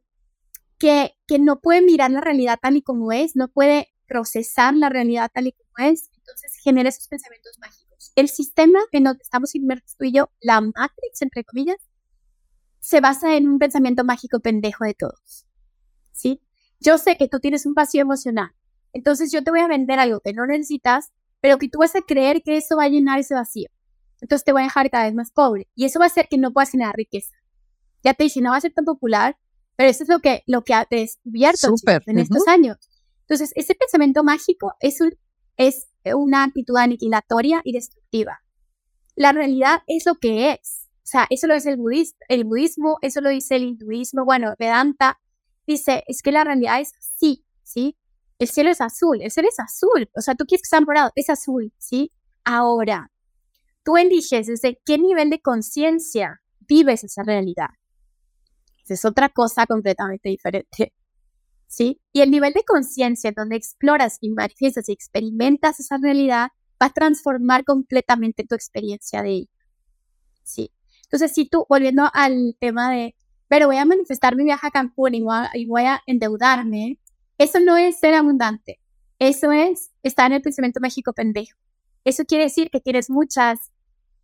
que, 0.78 1.14
que 1.28 1.40
no 1.40 1.60
puede 1.60 1.82
mirar 1.82 2.12
la 2.12 2.22
realidad 2.22 2.60
tal 2.62 2.78
y 2.78 2.82
como 2.82 3.12
es, 3.12 3.36
no 3.36 3.48
puede 3.48 3.90
procesar 4.08 4.74
la 4.76 4.90
realidad 4.90 5.32
tal 5.34 5.48
y 5.48 5.54
como 5.54 5.88
es, 5.88 6.10
entonces 6.18 6.58
genera 6.62 6.90
esos 6.90 7.08
pensamientos 7.08 7.58
mágicos. 7.60 8.12
El 8.16 8.28
sistema 8.28 8.80
en 8.92 9.06
donde 9.06 9.24
estamos 9.24 9.56
inmersos 9.56 9.96
tú 9.98 10.06
y 10.06 10.12
yo, 10.12 10.32
la 10.42 10.60
Matrix, 10.60 11.22
entre 11.22 11.44
comillas, 11.44 11.78
se 12.82 13.00
basa 13.00 13.38
en 13.38 13.48
un 13.48 13.60
pensamiento 13.60 14.04
mágico 14.04 14.40
pendejo 14.40 14.84
de 14.84 14.96
todos. 14.96 15.46
¿Sí? 16.12 16.42
Yo 16.80 16.98
sé 16.98 17.16
que 17.16 17.30
tú 17.30 17.40
tienes 17.40 17.66
un 17.66 17.74
vacío 17.74 18.02
emocional. 18.02 18.52
Entonces 18.92 19.32
yo 19.32 19.44
te 19.44 19.52
voy 19.52 19.62
a 19.62 19.68
vender 19.68 20.00
algo 20.00 20.20
que 20.20 20.34
no 20.34 20.46
necesitas, 20.46 21.12
pero 21.40 21.58
que 21.58 21.70
tú 21.70 21.80
vas 21.80 21.96
a 21.96 22.02
creer 22.02 22.42
que 22.44 22.58
eso 22.58 22.76
va 22.76 22.86
a 22.86 22.90
llenar 22.90 23.20
ese 23.20 23.36
vacío. 23.36 23.70
Entonces 24.20 24.44
te 24.44 24.52
voy 24.52 24.64
a 24.64 24.66
dejar 24.66 24.90
cada 24.90 25.06
vez 25.06 25.14
más 25.14 25.32
pobre. 25.32 25.70
Y 25.76 25.86
eso 25.86 26.00
va 26.00 26.06
a 26.06 26.08
hacer 26.08 26.28
que 26.30 26.38
no 26.38 26.52
puedas 26.52 26.72
generar 26.72 26.96
riqueza. 26.96 27.36
Ya 28.04 28.14
te 28.16 28.24
dije, 28.24 28.42
no 28.42 28.50
va 28.50 28.58
a 28.58 28.62
ser 28.62 28.74
tan 28.74 28.86
popular, 28.86 29.38
pero 29.76 29.90
eso 29.90 30.04
es 30.04 30.10
lo 30.10 30.20
que, 30.20 30.44
lo 30.48 30.64
que 30.64 30.74
ha 30.74 30.88
descubierto 30.90 31.74
en 32.08 32.18
estos 32.18 32.48
años. 32.48 32.78
Entonces, 33.22 33.52
ese 33.56 33.76
pensamiento 33.76 34.24
mágico 34.24 34.74
es, 34.80 35.02
un, 35.02 35.14
es 35.58 35.88
una 36.14 36.44
actitud 36.44 36.76
aniquilatoria 36.78 37.62
y 37.64 37.74
destructiva. 37.74 38.42
La 39.16 39.32
realidad 39.32 39.84
es 39.88 40.06
lo 40.06 40.16
que 40.16 40.52
es. 40.52 40.81
O 41.04 41.08
sea, 41.12 41.28
eso 41.30 41.48
lo 41.48 41.56
dice 41.56 41.72
el, 41.72 41.78
budismo, 41.78 42.18
el 42.30 42.44
budismo, 42.46 42.98
eso 43.02 43.22
lo 43.22 43.30
dice 43.30 43.56
el 43.56 43.64
hinduismo, 43.64 44.24
bueno, 44.24 44.54
Vedanta 44.60 45.20
dice, 45.66 46.04
es 46.08 46.22
que 46.22 46.32
la 46.32 46.44
realidad 46.44 46.80
es 46.80 46.94
así, 46.98 47.44
¿sí? 47.64 47.98
el 48.42 48.48
cielo 48.48 48.72
es 48.72 48.82
azul, 48.82 49.22
el 49.22 49.30
cielo 49.30 49.50
es 49.50 49.60
azul, 49.60 50.10
o 50.16 50.22
sea, 50.22 50.34
tú 50.34 50.46
quieres 50.46 50.64
que 50.64 50.70
sea 50.70 50.82
morado, 50.82 51.12
es 51.16 51.30
azul, 51.30 51.72
¿sí? 51.78 52.12
Ahora, 52.44 53.12
tú 53.84 53.98
eliges 53.98 54.48
desde 54.48 54.82
qué 54.84 54.98
nivel 54.98 55.30
de 55.30 55.42
conciencia 55.42 56.42
vives 56.60 57.04
esa 57.04 57.22
realidad. 57.22 57.70
Es 58.88 59.06
otra 59.06 59.30
cosa 59.30 59.66
completamente 59.68 60.30
diferente. 60.30 60.94
¿Sí? 61.68 62.02
Y 62.12 62.22
el 62.22 62.32
nivel 62.32 62.52
de 62.52 62.64
conciencia 62.66 63.32
donde 63.32 63.56
exploras 63.56 64.18
y 64.20 64.32
manifiestas 64.32 64.90
y 64.90 64.92
experimentas 64.92 65.80
esa 65.80 65.98
realidad 65.98 66.50
va 66.82 66.88
a 66.88 66.94
transformar 66.94 67.64
completamente 67.64 68.44
tu 68.44 68.56
experiencia 68.56 69.22
de 69.22 69.30
ella. 69.30 69.52
¿Sí? 70.44 70.72
Entonces, 71.12 71.34
si 71.34 71.46
tú, 71.46 71.66
volviendo 71.68 72.10
al 72.14 72.56
tema 72.58 72.90
de, 72.90 73.16
pero 73.50 73.68
voy 73.68 73.76
a 73.76 73.84
manifestar 73.84 74.38
mi 74.38 74.46
viaje 74.46 74.68
a 74.68 74.72
Cancún 74.72 75.14
y 75.14 75.22
voy 75.66 75.84
a, 75.84 76.02
endeudarme, 76.06 77.00
eso 77.38 77.60
no 77.60 77.76
es 77.76 78.00
ser 78.00 78.14
abundante. 78.14 78.80
Eso 79.20 79.52
es 79.52 79.92
estar 80.04 80.28
en 80.28 80.38
el 80.38 80.42
pensamiento 80.42 80.80
mágico 80.80 81.12
pendejo. 81.12 81.60
Eso 82.06 82.24
quiere 82.24 82.46
decir 82.46 82.70
que 82.72 82.80
tienes 82.80 83.10
muchas 83.10 83.74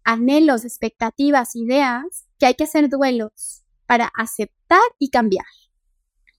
anhelos, 0.05 0.63
expectativas, 0.63 1.57
ideas, 1.57 2.25
que 2.39 2.45
hay 2.45 2.55
que 2.55 2.63
hacer 2.63 2.87
duelos 2.87 3.63
para 3.85 4.09
aceptar 4.17 4.79
y 4.97 5.09
cambiar. 5.09 5.45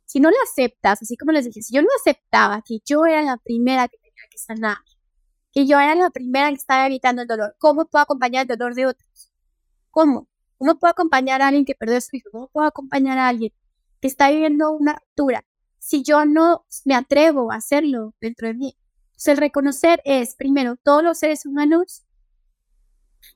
Si 0.06 0.18
no 0.18 0.30
lo 0.30 0.36
aceptas, 0.50 1.02
así 1.02 1.18
como 1.18 1.32
les 1.32 1.44
dije, 1.44 1.60
si 1.60 1.74
yo 1.74 1.82
no 1.82 1.88
aceptaba 2.00 2.62
que 2.62 2.78
yo 2.86 3.04
era 3.04 3.20
la 3.20 3.36
primera 3.36 3.86
que 3.86 3.98
tenía 3.98 4.24
que 4.30 4.38
sanar, 4.38 4.78
que 5.52 5.66
yo 5.66 5.78
era 5.78 5.94
la 5.94 6.08
primera 6.08 6.48
que 6.48 6.54
estaba 6.54 6.86
evitando 6.86 7.20
el 7.20 7.28
dolor, 7.28 7.54
¿cómo 7.58 7.84
puedo 7.84 8.02
acompañar 8.02 8.46
el 8.48 8.56
dolor 8.56 8.74
de 8.74 8.86
otros? 8.86 9.30
¿Cómo? 9.90 10.26
¿Cómo 10.58 10.78
puedo 10.78 10.90
acompañar 10.90 11.40
a 11.40 11.48
alguien 11.48 11.64
que 11.64 11.74
perdió 11.74 11.96
a 11.96 12.00
su 12.00 12.16
hijo? 12.16 12.30
¿Cómo 12.32 12.48
puedo 12.48 12.66
acompañar 12.66 13.16
a 13.18 13.28
alguien 13.28 13.52
que 14.00 14.08
está 14.08 14.30
viviendo 14.30 14.72
una 14.72 14.94
ruptura? 14.94 15.44
Si 15.78 16.02
yo 16.02 16.24
no 16.24 16.66
me 16.84 16.94
atrevo 16.94 17.52
a 17.52 17.56
hacerlo 17.56 18.14
dentro 18.20 18.48
de 18.48 18.54
mí. 18.54 18.76
Entonces, 19.10 19.28
el 19.28 19.36
reconocer 19.36 20.02
es, 20.04 20.34
primero, 20.34 20.76
todos 20.76 21.02
los 21.02 21.18
seres 21.18 21.46
humanos 21.46 22.04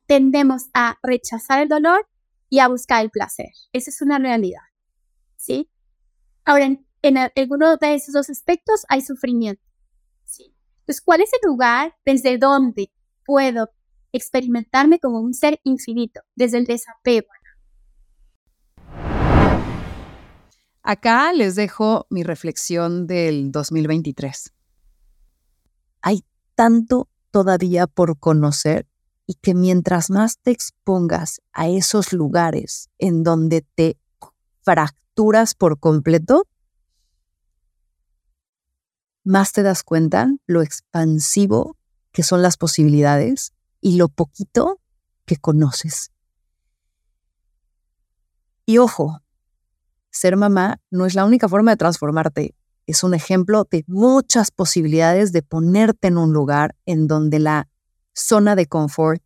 tendemos 0.06 0.68
a 0.74 0.98
rechazar 1.02 1.62
el 1.62 1.68
dolor 1.68 2.08
y 2.48 2.58
a 2.58 2.68
buscar 2.68 3.02
el 3.02 3.10
placer. 3.10 3.50
Esa 3.72 3.90
es 3.90 4.02
una 4.02 4.18
realidad. 4.18 4.62
¿Sí? 5.36 5.70
Ahora, 6.44 6.64
en, 6.64 6.86
en 7.02 7.18
alguno 7.18 7.76
de 7.76 7.94
esos 7.94 8.14
dos 8.14 8.30
aspectos 8.30 8.84
hay 8.88 9.00
sufrimiento. 9.00 9.62
¿sí? 10.24 10.54
Entonces, 10.80 11.00
¿cuál 11.00 11.20
es 11.20 11.30
el 11.32 11.48
lugar 11.48 11.96
desde 12.04 12.36
donde 12.38 12.92
puedo 13.24 13.70
experimentarme 14.12 14.98
como 14.98 15.20
un 15.20 15.34
ser 15.34 15.60
infinito, 15.64 16.20
desde 16.34 16.58
el 16.58 16.66
desapego. 16.66 17.28
Acá 20.84 21.32
les 21.32 21.54
dejo 21.54 22.06
mi 22.10 22.24
reflexión 22.24 23.06
del 23.06 23.52
2023. 23.52 24.52
Hay 26.00 26.24
tanto 26.56 27.08
todavía 27.30 27.86
por 27.86 28.18
conocer 28.18 28.88
y 29.26 29.34
que 29.34 29.54
mientras 29.54 30.10
más 30.10 30.38
te 30.38 30.50
expongas 30.50 31.40
a 31.52 31.68
esos 31.68 32.12
lugares 32.12 32.90
en 32.98 33.22
donde 33.22 33.64
te 33.76 33.96
fracturas 34.62 35.54
por 35.54 35.78
completo, 35.78 36.48
más 39.24 39.52
te 39.52 39.62
das 39.62 39.84
cuenta 39.84 40.28
lo 40.46 40.62
expansivo 40.62 41.76
que 42.10 42.24
son 42.24 42.42
las 42.42 42.56
posibilidades 42.56 43.52
y 43.82 43.96
lo 43.96 44.08
poquito 44.08 44.80
que 45.26 45.36
conoces. 45.36 46.10
Y 48.64 48.78
ojo, 48.78 49.20
ser 50.10 50.36
mamá 50.36 50.80
no 50.90 51.04
es 51.04 51.14
la 51.14 51.26
única 51.26 51.48
forma 51.48 51.72
de 51.72 51.76
transformarte. 51.76 52.54
Es 52.86 53.04
un 53.04 53.12
ejemplo 53.12 53.66
de 53.70 53.84
muchas 53.86 54.50
posibilidades 54.50 55.32
de 55.32 55.42
ponerte 55.42 56.08
en 56.08 56.16
un 56.16 56.32
lugar 56.32 56.76
en 56.86 57.06
donde 57.06 57.38
la 57.38 57.68
zona 58.14 58.56
de 58.56 58.66
confort 58.66 59.22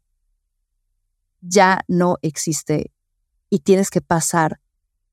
ya 1.41 1.83
no 1.87 2.17
existe 2.23 2.93
y 3.51 3.61
tienes 3.61 3.91
que 3.91 4.01
pasar 4.01 4.59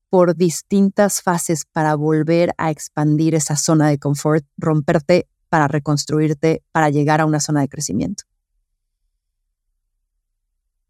por 0.08 0.36
distintas 0.36 1.22
fases 1.22 1.64
para 1.70 1.94
volver 1.96 2.54
a 2.56 2.70
expandir 2.70 3.34
esa 3.34 3.56
zona 3.56 3.88
de 3.88 3.98
confort, 3.98 4.44
romperte 4.56 5.28
para 5.48 5.68
reconstruirte, 5.68 6.62
para 6.72 6.88
llegar 6.88 7.20
a 7.20 7.26
una 7.26 7.40
zona 7.40 7.60
de 7.60 7.68
crecimiento. 7.68 8.24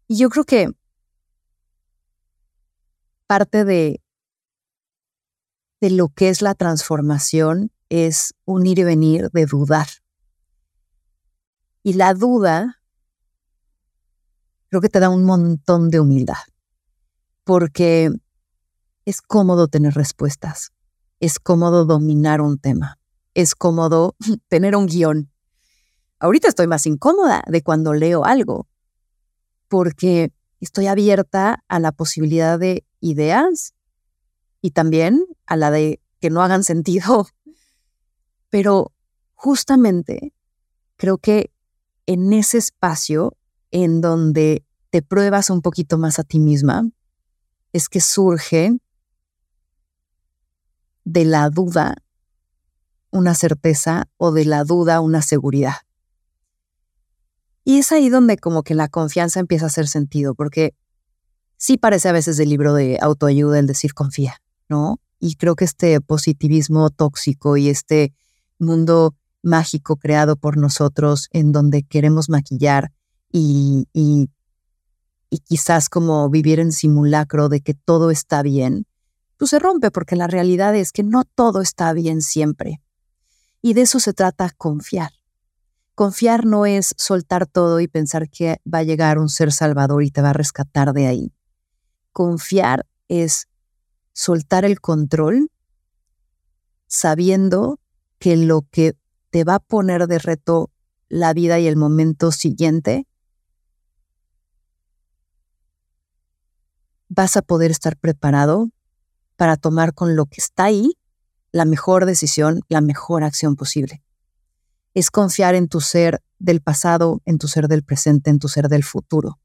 Y 0.07 0.17
yo 0.17 0.29
creo 0.29 0.43
que 0.43 0.69
parte 3.27 3.65
de, 3.65 4.01
de 5.81 5.89
lo 5.89 6.09
que 6.09 6.29
es 6.29 6.41
la 6.41 6.53
transformación 6.53 7.71
es 7.89 8.33
un 8.45 8.65
ir 8.67 8.79
y 8.79 8.83
venir 8.83 9.29
de 9.31 9.45
dudar. 9.45 9.87
Y 11.83 11.93
la 11.93 12.13
duda 12.13 12.81
creo 14.69 14.81
que 14.81 14.89
te 14.89 14.99
da 14.99 15.09
un 15.09 15.23
montón 15.23 15.89
de 15.89 15.99
humildad, 15.99 16.43
porque 17.43 18.11
es 19.05 19.21
cómodo 19.21 19.67
tener 19.67 19.93
respuestas, 19.93 20.71
es 21.19 21.39
cómodo 21.39 21.85
dominar 21.85 22.41
un 22.41 22.57
tema, 22.57 22.99
es 23.33 23.55
cómodo 23.55 24.15
tener 24.49 24.75
un 24.75 24.87
guion. 24.87 25.31
Ahorita 26.19 26.47
estoy 26.47 26.67
más 26.67 26.85
incómoda 26.85 27.43
de 27.47 27.61
cuando 27.61 27.93
leo 27.93 28.25
algo, 28.25 28.67
porque 29.67 30.31
estoy 30.59 30.87
abierta 30.87 31.63
a 31.67 31.79
la 31.79 31.91
posibilidad 31.91 32.59
de 32.59 32.85
ideas 32.99 33.73
y 34.61 34.71
también 34.71 35.25
a 35.45 35.57
la 35.57 35.71
de 35.71 35.99
que 36.19 36.29
no 36.29 36.41
hagan 36.41 36.63
sentido. 36.63 37.27
Pero 38.49 38.93
justamente 39.33 40.33
creo 40.97 41.17
que 41.17 41.51
en 42.05 42.33
ese 42.33 42.57
espacio 42.57 43.35
en 43.71 44.01
donde 44.01 44.63
te 44.89 45.01
pruebas 45.01 45.49
un 45.49 45.61
poquito 45.61 45.97
más 45.97 46.19
a 46.19 46.23
ti 46.23 46.39
misma, 46.39 46.89
es 47.73 47.89
que 47.89 47.99
surge 47.99 48.77
de 51.03 51.25
la 51.25 51.49
duda 51.49 51.95
una 53.11 53.35
certeza 53.35 54.07
o 54.17 54.31
de 54.31 54.45
la 54.45 54.63
duda 54.63 55.01
una 55.01 55.21
seguridad. 55.21 55.84
Y 57.65 57.79
es 57.79 57.91
ahí 57.91 58.09
donde 58.09 58.37
como 58.37 58.61
que 58.61 58.75
la 58.75 58.87
confianza 58.87 59.39
empieza 59.39 59.65
a 59.65 59.67
hacer 59.67 59.87
sentido, 59.87 60.35
porque 60.35 60.75
sí 61.57 61.77
parece 61.77 62.07
a 62.07 62.11
veces 62.11 62.37
del 62.37 62.49
libro 62.49 62.75
de 62.75 62.99
autoayuda 63.01 63.57
el 63.57 63.65
decir 63.65 63.95
confía, 63.95 64.39
¿no? 64.69 65.01
Y 65.19 65.35
creo 65.35 65.55
que 65.55 65.65
este 65.65 65.99
positivismo 65.99 66.91
tóxico 66.91 67.57
y 67.57 67.69
este 67.69 68.13
mundo 68.59 69.15
mágico 69.41 69.95
creado 69.97 70.35
por 70.35 70.57
nosotros 70.57 71.27
en 71.31 71.51
donde 71.51 71.81
queremos 71.81 72.29
maquillar 72.29 72.91
y, 73.31 73.87
y, 73.93 74.29
y 75.31 75.39
quizás 75.39 75.89
como 75.89 76.29
vivir 76.29 76.59
en 76.59 76.71
simulacro 76.71 77.49
de 77.49 77.61
que 77.61 77.73
todo 77.73 78.11
está 78.11 78.43
bien, 78.43 78.85
pues 79.37 79.49
se 79.49 79.59
rompe 79.59 79.89
porque 79.89 80.15
la 80.15 80.27
realidad 80.27 80.75
es 80.75 80.91
que 80.91 81.01
no 81.01 81.23
todo 81.23 81.61
está 81.61 81.93
bien 81.93 82.21
siempre. 82.21 82.79
Y 83.63 83.73
de 83.73 83.81
eso 83.81 83.99
se 83.99 84.13
trata 84.13 84.51
confiar. 84.55 85.11
Confiar 85.95 86.45
no 86.45 86.65
es 86.65 86.93
soltar 86.97 87.47
todo 87.47 87.79
y 87.79 87.87
pensar 87.87 88.29
que 88.29 88.59
va 88.71 88.79
a 88.79 88.83
llegar 88.83 89.17
un 89.17 89.29
ser 89.29 89.53
salvador 89.53 90.03
y 90.03 90.11
te 90.11 90.21
va 90.21 90.31
a 90.31 90.33
rescatar 90.33 90.91
de 90.91 91.07
ahí. 91.07 91.33
Confiar 92.11 92.85
es 93.07 93.47
soltar 94.11 94.65
el 94.65 94.81
control 94.81 95.49
sabiendo 96.87 97.79
que 98.19 98.35
lo 98.35 98.63
que 98.69 98.97
te 99.29 99.45
va 99.45 99.55
a 99.55 99.59
poner 99.59 100.07
de 100.07 100.19
reto 100.19 100.69
la 101.07 101.33
vida 101.33 101.59
y 101.59 101.67
el 101.67 101.77
momento 101.77 102.33
siguiente, 102.33 103.07
vas 107.07 107.37
a 107.37 107.41
poder 107.41 107.71
estar 107.71 107.95
preparado 107.95 108.69
para 109.37 109.55
tomar 109.55 109.93
con 109.93 110.17
lo 110.17 110.25
que 110.25 110.41
está 110.41 110.65
ahí 110.65 110.97
la 111.53 111.63
mejor 111.63 112.05
decisión, 112.05 112.61
la 112.67 112.81
mejor 112.81 113.23
acción 113.23 113.55
posible 113.55 114.04
es 114.95 115.11
confiar 115.11 115.53
en 115.55 115.67
tu 115.67 115.81
ser 115.81 116.23
del 116.39 116.61
pasado, 116.61 117.21
en 117.25 117.37
tu 117.37 117.47
ser 117.47 117.67
del 117.67 117.83
presente, 117.83 118.29
en 118.29 118.39
tu 118.39 118.47
ser 118.47 118.69
del 118.69 118.83
futuro. 118.83 119.39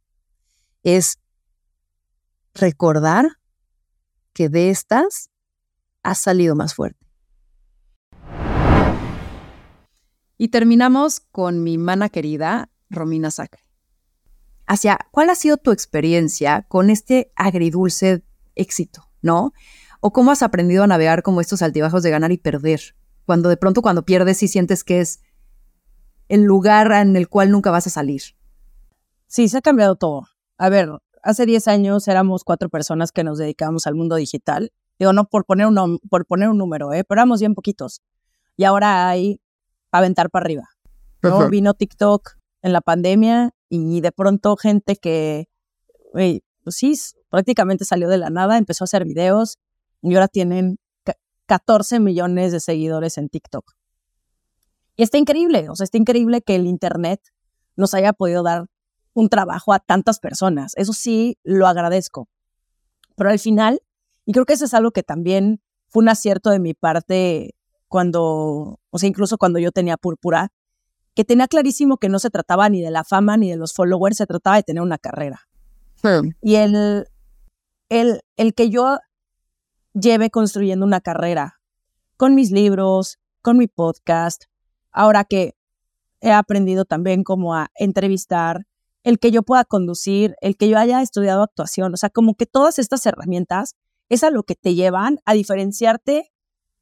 Es 0.84 1.18
recordar 2.54 3.26
que 4.32 4.48
de 4.48 4.70
estas 4.70 5.28
has 6.02 6.18
salido 6.18 6.54
más 6.54 6.72
fuerte. 6.74 7.04
Y 10.38 10.48
terminamos 10.48 11.20
con 11.20 11.62
mi 11.62 11.76
mana 11.76 12.08
querida, 12.08 12.70
Romina 12.88 13.30
Sacre. 13.30 13.62
Hacia, 14.66 14.98
¿cuál 15.10 15.30
ha 15.30 15.34
sido 15.34 15.56
tu 15.56 15.72
experiencia 15.72 16.64
con 16.68 16.90
este 16.90 17.32
agridulce 17.34 18.24
éxito, 18.54 19.10
no? 19.20 19.52
¿O 19.98 20.12
cómo 20.12 20.30
has 20.30 20.42
aprendido 20.42 20.84
a 20.84 20.86
navegar 20.86 21.24
como 21.24 21.40
estos 21.40 21.60
altibajos 21.60 22.04
de 22.04 22.10
ganar 22.10 22.30
y 22.30 22.38
perder? 22.38 22.96
Cuando 23.26 23.48
de 23.48 23.56
pronto 23.56 23.82
cuando 23.82 24.04
pierdes 24.04 24.42
y 24.44 24.48
sientes 24.48 24.84
que 24.84 25.00
es 25.00 25.20
el 26.30 26.44
lugar 26.44 26.92
en 26.92 27.16
el 27.16 27.28
cual 27.28 27.50
nunca 27.50 27.72
vas 27.72 27.88
a 27.88 27.90
salir. 27.90 28.22
Sí, 29.26 29.48
se 29.48 29.58
ha 29.58 29.60
cambiado 29.60 29.96
todo. 29.96 30.28
A 30.58 30.68
ver, 30.68 30.88
hace 31.24 31.44
10 31.44 31.66
años 31.66 32.06
éramos 32.06 32.44
cuatro 32.44 32.68
personas 32.68 33.10
que 33.10 33.24
nos 33.24 33.38
dedicábamos 33.38 33.88
al 33.88 33.96
mundo 33.96 34.14
digital. 34.14 34.72
Digo, 34.96 35.12
no 35.12 35.24
por 35.24 35.44
poner 35.44 35.66
un, 35.66 35.98
por 36.08 36.26
poner 36.26 36.48
un 36.48 36.56
número, 36.56 36.92
¿eh? 36.92 37.02
pero 37.02 37.20
éramos 37.20 37.40
bien 37.40 37.54
poquitos. 37.54 38.00
Y 38.56 38.62
ahora 38.62 39.08
hay 39.08 39.40
aventar 39.90 40.30
para 40.30 40.44
arriba. 40.44 40.68
¿no? 41.22 41.50
Vino 41.50 41.74
TikTok 41.74 42.36
en 42.62 42.72
la 42.72 42.80
pandemia 42.80 43.50
y 43.68 44.00
de 44.00 44.12
pronto 44.12 44.56
gente 44.56 44.94
que, 44.94 45.48
pues 46.12 46.42
sí, 46.68 46.94
prácticamente 47.28 47.84
salió 47.84 48.08
de 48.08 48.18
la 48.18 48.30
nada, 48.30 48.56
empezó 48.56 48.84
a 48.84 48.86
hacer 48.86 49.04
videos 49.04 49.58
y 50.00 50.14
ahora 50.14 50.28
tienen 50.28 50.78
14 51.46 51.98
millones 51.98 52.52
de 52.52 52.60
seguidores 52.60 53.18
en 53.18 53.28
TikTok. 53.28 53.79
Y 55.00 55.02
está 55.02 55.16
increíble, 55.16 55.70
o 55.70 55.76
sea, 55.76 55.84
está 55.84 55.96
increíble 55.96 56.42
que 56.42 56.56
el 56.56 56.66
Internet 56.66 57.22
nos 57.74 57.94
haya 57.94 58.12
podido 58.12 58.42
dar 58.42 58.66
un 59.14 59.30
trabajo 59.30 59.72
a 59.72 59.78
tantas 59.78 60.20
personas. 60.20 60.74
Eso 60.76 60.92
sí, 60.92 61.38
lo 61.42 61.66
agradezco. 61.66 62.28
Pero 63.16 63.30
al 63.30 63.38
final, 63.38 63.80
y 64.26 64.32
creo 64.32 64.44
que 64.44 64.52
eso 64.52 64.66
es 64.66 64.74
algo 64.74 64.90
que 64.90 65.02
también 65.02 65.62
fue 65.88 66.02
un 66.02 66.10
acierto 66.10 66.50
de 66.50 66.58
mi 66.58 66.74
parte 66.74 67.54
cuando, 67.88 68.78
o 68.90 68.98
sea, 68.98 69.08
incluso 69.08 69.38
cuando 69.38 69.58
yo 69.58 69.72
tenía 69.72 69.96
púrpura, 69.96 70.52
que 71.14 71.24
tenía 71.24 71.48
clarísimo 71.48 71.96
que 71.96 72.10
no 72.10 72.18
se 72.18 72.28
trataba 72.28 72.68
ni 72.68 72.82
de 72.82 72.90
la 72.90 73.02
fama 73.02 73.38
ni 73.38 73.48
de 73.48 73.56
los 73.56 73.72
followers, 73.72 74.18
se 74.18 74.26
trataba 74.26 74.56
de 74.56 74.64
tener 74.64 74.82
una 74.82 74.98
carrera. 74.98 75.48
Y 76.42 76.56
el, 76.56 77.06
el, 77.88 78.20
el 78.36 78.52
que 78.52 78.68
yo 78.68 78.98
lleve 79.94 80.28
construyendo 80.28 80.84
una 80.84 81.00
carrera 81.00 81.58
con 82.18 82.34
mis 82.34 82.50
libros, 82.50 83.18
con 83.40 83.56
mi 83.56 83.66
podcast, 83.66 84.49
ahora 84.92 85.24
que 85.24 85.54
he 86.20 86.32
aprendido 86.32 86.84
también 86.84 87.24
como 87.24 87.54
a 87.54 87.70
entrevistar, 87.76 88.66
el 89.02 89.18
que 89.18 89.30
yo 89.30 89.42
pueda 89.42 89.64
conducir, 89.64 90.34
el 90.40 90.56
que 90.56 90.68
yo 90.68 90.78
haya 90.78 91.00
estudiado 91.02 91.42
actuación, 91.42 91.94
o 91.94 91.96
sea, 91.96 92.10
como 92.10 92.34
que 92.34 92.46
todas 92.46 92.78
estas 92.78 93.04
herramientas 93.06 93.76
es 94.08 94.24
a 94.24 94.30
lo 94.30 94.42
que 94.42 94.54
te 94.54 94.74
llevan 94.74 95.20
a 95.24 95.34
diferenciarte 95.34 96.30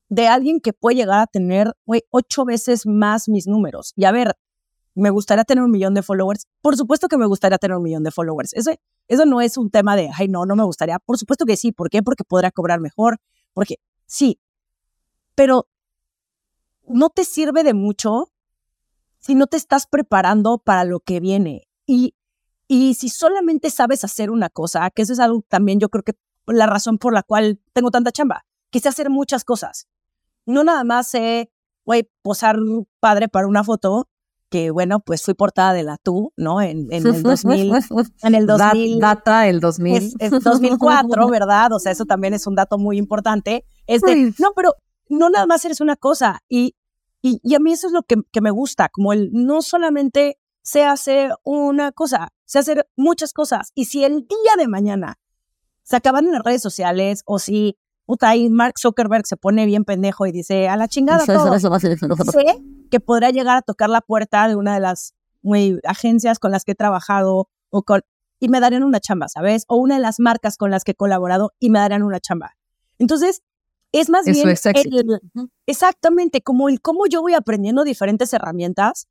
de 0.09 0.27
alguien 0.27 0.61
que 0.61 0.73
puede 0.73 0.97
llegar 0.97 1.21
a 1.21 1.27
tener 1.27 1.75
ocho 2.11 2.45
veces 2.45 2.87
más 2.87 3.29
mis 3.29 3.47
números. 3.47 3.93
Y 3.95 4.05
a 4.05 4.13
ver, 4.13 4.37
me 4.95 5.11
gustaría 5.11 5.45
tener 5.45 5.63
un 5.63 5.71
millón 5.71 5.95
de 5.95 6.03
followers. 6.03 6.47
Por 6.61 6.77
supuesto 6.77 7.09
que 7.09 7.19
me 7.19 7.27
gustaría 7.27 7.59
tener 7.59 7.77
un 7.77 7.83
millón 7.83 8.03
de 8.03 8.11
followers. 8.11 8.53
Eso, 8.55 8.73
eso 9.07 9.27
no 9.27 9.41
es 9.41 9.57
un 9.57 9.71
tema 9.71 9.95
de, 9.95 10.11
ay, 10.13 10.29
no, 10.29 10.45
no 10.47 10.57
me 10.57 10.65
gustaría. 10.65 10.99
Por 10.99 11.19
supuesto 11.19 11.45
que 11.45 11.57
sí. 11.57 11.71
¿Por 11.71 11.91
qué? 11.91 12.03
Porque 12.03 12.25
podría 12.25 12.51
cobrar 12.51 12.81
mejor. 12.81 13.19
Porque 13.53 13.77
sí. 14.07 14.41
Pero 15.35 15.69
no 16.89 17.11
te 17.11 17.25
sirve 17.25 17.63
de 17.65 17.75
mucho 17.75 18.33
si 19.19 19.35
no 19.35 19.47
te 19.47 19.57
estás 19.57 19.87
preparando 19.87 20.59
para 20.59 20.85
lo 20.85 21.01
que 21.01 21.21
viene. 21.21 21.69
Y, 21.87 22.15
y 22.67 22.95
si 22.95 23.09
solamente 23.09 23.71
sabes 23.71 24.05
hacer 24.05 24.31
una 24.31 24.49
cosa, 24.49 24.91
que 24.91 25.03
eso 25.03 25.13
es 25.13 25.21
algo 25.21 25.43
también 25.49 25.81
yo 25.81 25.89
creo 25.89 26.03
que 26.03 26.15
la 26.47 26.67
razón 26.67 26.99
por 26.99 27.13
la 27.13 27.23
cual 27.23 27.61
tengo 27.73 27.91
tanta 27.91 28.13
chamba, 28.13 28.47
que 28.71 28.81
sé 28.81 28.89
hacer 28.89 29.11
muchas 29.11 29.45
cosas 29.45 29.89
no 30.49 30.65
nada 30.65 30.83
más 30.83 31.09
sé, 31.09 31.53
güey, 31.85 32.11
posar 32.23 32.59
padre 33.01 33.29
para 33.29 33.47
una 33.47 33.63
foto, 33.63 34.09
que 34.49 34.71
bueno, 34.71 35.01
pues 35.01 35.23
fui 35.23 35.35
portada 35.35 35.75
de 35.75 35.83
la 35.83 35.99
tú, 35.99 36.33
¿no? 36.37 36.63
En, 36.63 36.91
en 36.91 37.07
el 37.07 37.23
2000. 37.23 37.73
en 38.23 38.35
el 38.35 38.47
2000. 38.47 38.99
Data 38.99 39.47
el 39.47 39.61
2000. 39.61 40.15
Es, 40.19 40.31
2004, 40.31 41.29
¿verdad? 41.31 41.73
O 41.75 41.79
sea, 41.79 41.93
eso 41.93 42.07
también 42.07 42.33
es 42.33 42.47
un 42.47 42.55
dato 42.55 42.79
muy 42.79 42.97
importante. 42.97 43.67
Es 43.87 44.01
de, 44.01 44.33
no, 44.39 44.53
pero 44.57 44.75
no 45.09 45.31
nada 45.31 45.47
más 45.47 45.65
eres 45.65 45.81
una 45.81 45.97
cosa. 45.97 46.43
Y, 46.49 46.75
y, 47.23 47.41
y 47.43 47.55
a 47.55 47.59
mí 47.59 47.73
eso 47.73 47.87
es 47.87 47.93
lo 47.93 48.03
que, 48.03 48.17
que, 48.33 48.41
me 48.41 48.51
gusta, 48.51 48.89
como 48.89 49.13
el 49.13 49.31
no 49.33 49.63
solamente 49.63 50.39
sé 50.63 50.85
hacer 50.85 51.33
una 51.45 51.93
cosa, 51.93 52.29
sé 52.45 52.59
hacer 52.59 52.89
muchas 52.97 53.33
cosas. 53.33 53.73
Y 53.75 53.87
si 53.87 54.05
el 54.05 54.27
día 54.27 54.57
de 54.57 54.69
mañana 54.69 55.19
se 55.83 55.97
acaban 55.97 56.27
en 56.27 56.33
las 56.33 56.43
redes 56.43 56.63
sociales 56.63 57.23
o 57.25 57.39
si 57.39 57.77
puta, 58.09 58.31
ahí 58.31 58.49
Mark 58.49 58.79
Zuckerberg 58.79 59.27
se 59.27 59.37
pone 59.37 59.67
bien 59.67 59.85
pendejo 59.85 60.27
y 60.27 60.33
dice, 60.33 60.67
a 60.67 60.79
la 60.79 60.89
chingada 60.89 61.27
todo. 61.27 61.59
sé 62.25 62.65
que 62.91 63.01
podrá 63.01 63.29
llegar 63.29 63.59
a 63.59 63.63
tocar 63.63 63.91
la 63.91 64.01
puerta 64.01 64.49
de 64.49 64.57
una 64.57 64.73
de 64.73 64.81
las 64.81 65.15
muy, 65.43 65.79
agencias 65.85 66.39
con 66.39 66.51
las 66.51 66.65
que 66.65 66.73
he 66.73 66.75
trabajado 66.75 67.51
o 67.69 67.83
con, 67.83 68.01
y 68.41 68.49
me 68.49 68.61
darían 68.61 68.83
una 68.83 68.99
chamba, 68.99 69.29
¿sabes? 69.29 69.65
O 69.69 69.77
una 69.77 69.97
de 69.97 70.01
las 70.01 70.21
marcas 70.21 70.57
con 70.57 70.71
las 70.71 70.85
que 70.85 70.93
he 70.93 70.95
colaborado 70.95 71.53
y 71.59 71.69
me 71.69 71.81
darían 71.81 72.03
una 72.03 72.19
chamba. 72.19 72.57
Entonces, 72.99 73.43
es 73.93 74.11
más 74.11 74.27
bien 74.27 74.47
exactamente 75.67 76.43
como 76.43 76.69
el 76.69 76.81
cómo 76.81 77.07
yo 77.07 77.23
voy 77.23 77.35
aprendiendo 77.35 77.85
diferentes 77.85 78.33
herramientas 78.33 79.09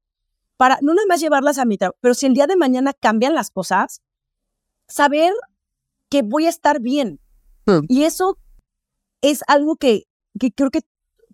para 0.56 0.78
no 0.82 0.94
nada 0.94 1.08
más 1.08 1.20
llevarlas 1.20 1.58
a 1.58 1.66
mi 1.66 1.78
trabajo, 1.78 1.98
pero 2.02 2.14
si 2.14 2.26
el 2.26 2.34
día 2.34 2.48
de 2.48 2.56
mañana 2.56 2.94
cambian 2.94 3.34
las 3.36 3.52
cosas, 3.52 4.02
saber 4.88 5.34
que 6.10 6.24
voy 6.24 6.46
a 6.46 6.50
estar 6.50 6.80
bien. 6.80 7.20
Hmm. 7.66 7.82
Y 7.88 8.04
eso 8.04 8.38
es 9.22 9.44
algo 9.48 9.76
que, 9.76 10.04
que 10.40 10.52
creo 10.52 10.72
que 10.72 10.82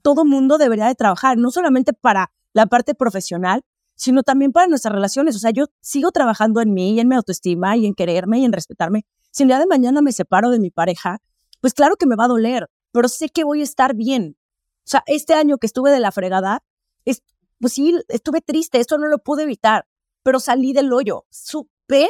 todo 0.01 0.25
mundo 0.25 0.58
debería 0.58 0.88
de 0.88 0.95
trabajar, 0.95 1.38
no 1.38 1.51
solamente 1.51 1.93
para 1.93 2.32
la 2.53 2.65
parte 2.65 2.95
profesional, 2.95 3.63
sino 3.95 4.23
también 4.23 4.51
para 4.51 4.67
nuestras 4.67 4.93
relaciones. 4.93 5.36
O 5.36 5.39
sea, 5.39 5.51
yo 5.51 5.67
sigo 5.79 6.12
trabajando 6.12 6.62
en 6.62 6.73
mí 6.73 6.93
y 6.93 6.99
en 6.99 7.08
mi 7.08 7.15
autoestima 7.15 7.77
y 7.77 7.86
en 7.86 7.93
quererme 7.93 8.39
y 8.39 8.45
en 8.45 8.53
respetarme. 8.53 9.06
Si 9.32 9.43
el 9.43 9.49
día 9.49 9.60
de 9.60 9.65
mañana 9.65 10.01
me 10.01 10.12
separo 10.12 10.49
de 10.49 10.60
mi 10.60 10.69
pareja, 10.69 11.19
pues 11.62 11.73
claro 11.73 11.95
que 11.95 12.06
me 12.06 12.15
va 12.15 12.25
a 12.25 12.27
doler, 12.27 12.69
pero 12.93 13.10
sé 13.10 13.27
que 13.27 13.43
voy 13.43 13.60
a 13.60 13.63
estar 13.63 13.95
bien. 13.95 14.38
O 14.79 14.86
sea, 14.86 15.03
este 15.08 15.34
año 15.34 15.58
que 15.58 15.67
estuve 15.67 15.91
de 15.91 15.99
la 15.99 16.12
fregada, 16.12 16.63
es, 17.03 17.21
pues 17.60 17.73
sí, 17.73 17.99
estuve 18.08 18.39
triste, 18.39 18.79
esto 18.79 18.97
no 18.97 19.08
lo 19.08 19.19
pude 19.19 19.43
evitar, 19.43 19.86
pero 20.23 20.39
salí 20.39 20.71
del 20.71 20.93
hoyo, 20.93 21.25
supe 21.29 22.10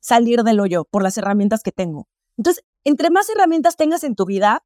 salir 0.00 0.42
del 0.44 0.60
hoyo 0.60 0.84
por 0.84 1.02
las 1.02 1.18
herramientas 1.18 1.62
que 1.62 1.72
tengo. 1.72 2.08
Entonces, 2.38 2.64
entre 2.84 3.10
más 3.10 3.28
herramientas 3.28 3.76
tengas 3.76 4.04
en 4.04 4.14
tu 4.14 4.24
vida, 4.24 4.64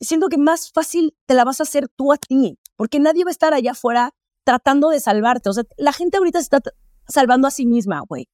siento 0.00 0.28
que 0.28 0.38
más 0.38 0.72
fácil 0.72 1.16
te 1.26 1.34
la 1.34 1.44
vas 1.44 1.60
a 1.60 1.64
hacer 1.64 1.88
tú 1.88 2.12
a 2.12 2.16
ti, 2.16 2.58
porque 2.76 2.98
nadie 2.98 3.24
va 3.24 3.30
a 3.30 3.32
estar 3.32 3.52
allá 3.52 3.72
afuera 3.72 4.14
tratando 4.44 4.88
de 4.88 5.00
salvarte. 5.00 5.50
O 5.50 5.52
sea, 5.52 5.64
la 5.76 5.92
gente 5.92 6.16
ahorita 6.16 6.38
se 6.38 6.44
está 6.44 6.60
salvando 7.06 7.46
a 7.46 7.50
sí 7.50 7.66
misma, 7.66 8.02
güey. 8.08 8.28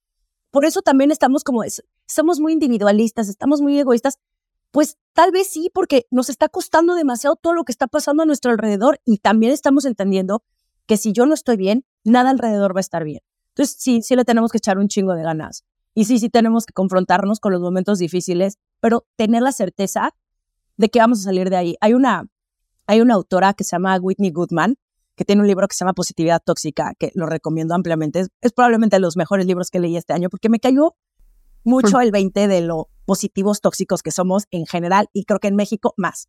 Por 0.51 0.64
eso 0.64 0.83
también 0.83 1.11
estamos 1.11 1.43
como, 1.43 1.64
estamos 1.64 2.38
muy 2.38 2.53
individualistas, 2.53 3.29
estamos 3.29 3.61
muy 3.61 3.77
egoístas. 3.79 4.19
Pues 4.75 4.99
tal 5.13 5.31
vez 5.31 5.47
sí, 5.47 5.71
porque 5.73 6.09
nos 6.11 6.29
está 6.29 6.49
costando 6.49 6.97
demasiado 6.97 7.37
todo 7.37 7.53
lo 7.53 7.63
que 7.63 7.71
está 7.71 7.87
pasando 7.87 8.25
a 8.25 8.27
nuestro 8.27 8.51
alrededor 8.51 9.01
y 9.05 9.19
también 9.19 9.53
estamos 9.53 9.85
entendiendo 9.85 10.43
que 10.87 10.97
si 10.97 11.13
yo 11.13 11.27
no 11.27 11.35
estoy 11.35 11.57
bien, 11.57 11.87
nada 12.03 12.31
alrededor 12.31 12.75
va 12.75 12.81
a 12.81 12.89
estar 12.89 13.05
bien. 13.05 13.21
Entonces, 13.51 13.77
sí, 13.79 14.03
sí 14.03 14.17
le 14.17 14.25
tenemos 14.25 14.51
que 14.51 14.59
echar 14.59 14.79
un 14.79 14.89
chingo 14.89 15.15
de 15.15 15.23
ganas. 15.23 15.65
Y 15.95 16.07
sí, 16.07 16.19
sí 16.19 16.29
tenemos 16.29 16.67
que 16.67 16.73
confrontarnos 16.73 17.39
con 17.39 17.53
los 17.53 17.61
momentos 17.61 18.01
difíciles, 18.01 18.59
pero 18.81 19.07
tener 19.15 19.43
la 19.43 19.53
certeza 19.53 20.11
de 20.77 20.89
que 20.89 20.99
vamos 20.99 21.21
a 21.21 21.23
salir 21.23 21.51
de 21.51 21.57
ahí. 21.57 21.77
Hay 21.81 21.95
una, 21.95 22.27
hay 22.89 23.01
una 23.01 23.15
autora 23.15 23.55
que 23.55 23.63
se 23.63 23.77
llama 23.77 23.97
Whitney 24.01 24.33
Goodman, 24.33 24.75
que 25.15 25.25
tiene 25.25 25.41
un 25.41 25.47
libro 25.47 25.69
que 25.69 25.77
se 25.77 25.85
llama 25.85 25.93
Positividad 25.93 26.43
Tóxica, 26.45 26.95
que 26.99 27.13
lo 27.15 27.27
recomiendo 27.27 27.77
ampliamente. 27.77 28.27
Es, 28.41 28.53
probablemente 28.53 28.97
de 28.97 29.01
los 29.01 29.17
mejores 29.17 29.47
libros 29.47 29.71
que 29.71 29.79
leí 29.79 29.97
este 29.97 30.15
año, 30.15 30.31
porque 30.31 30.49
me 30.49 30.59
cayó 30.59 30.97
mucho 31.63 32.01
el 32.01 32.11
20 32.11 32.49
de 32.49 32.61
lo 32.61 32.89
positivos 33.05 33.61
tóxicos 33.61 34.03
que 34.03 34.11
somos 34.11 34.45
en 34.51 34.67
general 34.67 35.09
y 35.12 35.25
creo 35.25 35.40
que 35.40 35.49
en 35.49 35.57
México 35.57 35.95
más. 35.97 36.29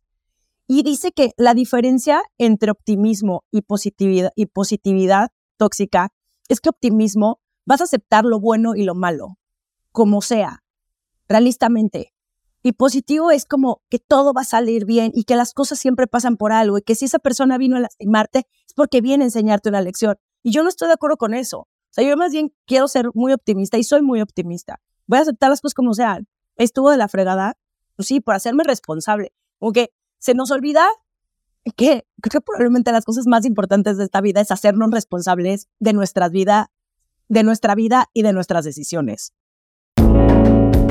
Y 0.68 0.82
dice 0.82 1.12
que 1.12 1.32
la 1.36 1.54
diferencia 1.54 2.22
entre 2.38 2.70
optimismo 2.70 3.44
y 3.50 3.62
positividad, 3.62 4.32
y 4.34 4.46
positividad 4.46 5.30
tóxica 5.56 6.10
es 6.48 6.60
que 6.60 6.70
optimismo 6.70 7.40
vas 7.64 7.80
a 7.80 7.84
aceptar 7.84 8.24
lo 8.24 8.40
bueno 8.40 8.74
y 8.74 8.84
lo 8.84 8.94
malo, 8.94 9.38
como 9.92 10.22
sea, 10.22 10.64
realistamente. 11.28 12.12
Y 12.62 12.72
positivo 12.72 13.30
es 13.30 13.44
como 13.44 13.82
que 13.88 14.00
todo 14.00 14.32
va 14.32 14.40
a 14.40 14.44
salir 14.44 14.86
bien 14.86 15.12
y 15.14 15.22
que 15.22 15.36
las 15.36 15.54
cosas 15.54 15.78
siempre 15.78 16.08
pasan 16.08 16.36
por 16.36 16.52
algo 16.52 16.78
y 16.78 16.82
que 16.82 16.96
si 16.96 17.04
esa 17.04 17.20
persona 17.20 17.58
vino 17.58 17.76
a 17.76 17.80
lastimarte 17.80 18.46
es 18.66 18.74
porque 18.74 19.00
viene 19.00 19.22
a 19.22 19.26
enseñarte 19.28 19.68
una 19.68 19.80
lección. 19.80 20.16
Y 20.42 20.50
yo 20.50 20.64
no 20.64 20.68
estoy 20.68 20.88
de 20.88 20.94
acuerdo 20.94 21.16
con 21.16 21.32
eso. 21.32 21.60
O 21.60 21.68
sea, 21.90 22.04
yo 22.04 22.16
más 22.16 22.32
bien 22.32 22.52
quiero 22.66 22.88
ser 22.88 23.10
muy 23.14 23.32
optimista 23.32 23.78
y 23.78 23.84
soy 23.84 24.02
muy 24.02 24.20
optimista. 24.20 24.80
Voy 25.06 25.18
a 25.18 25.22
aceptar 25.22 25.50
las 25.50 25.60
cosas 25.60 25.74
como 25.74 25.94
sean. 25.94 26.26
Estuvo 26.56 26.90
de 26.90 26.96
la 26.96 27.08
fregada, 27.08 27.56
pues 27.96 28.08
sí, 28.08 28.20
por 28.20 28.34
hacerme 28.34 28.64
responsable. 28.64 29.32
Aunque 29.60 29.92
se 30.18 30.34
nos 30.34 30.50
olvida 30.50 30.86
que 31.76 32.06
creo 32.22 32.30
que 32.30 32.40
probablemente 32.40 32.92
las 32.92 33.04
cosas 33.04 33.26
más 33.26 33.44
importantes 33.44 33.96
de 33.96 34.04
esta 34.04 34.20
vida 34.20 34.40
es 34.40 34.50
hacernos 34.50 34.90
responsables 34.90 35.68
de 35.80 35.92
nuestra 35.92 36.28
vida, 36.28 36.70
de 37.28 37.42
nuestra 37.42 37.74
vida 37.74 38.06
y 38.12 38.22
de 38.22 38.32
nuestras 38.32 38.64
decisiones. 38.64 39.32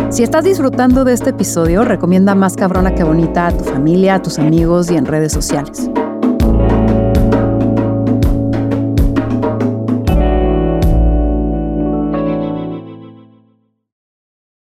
Si 0.10 0.24
estás 0.24 0.44
disfrutando 0.44 1.04
de 1.04 1.14
este 1.14 1.32
episodio, 1.32 1.84
recomienda 1.84 2.36
Más 2.36 2.56
Cabrona 2.56 2.94
que 2.94 3.04
Bonita 3.04 3.48
a 3.48 3.58
tu 3.58 3.64
familia, 3.64 4.16
a 4.16 4.22
tus 4.22 4.38
amigos 4.38 4.92
y 4.92 4.98
en 4.98 5.06
redes 5.06 5.34
sociales. 5.34 5.90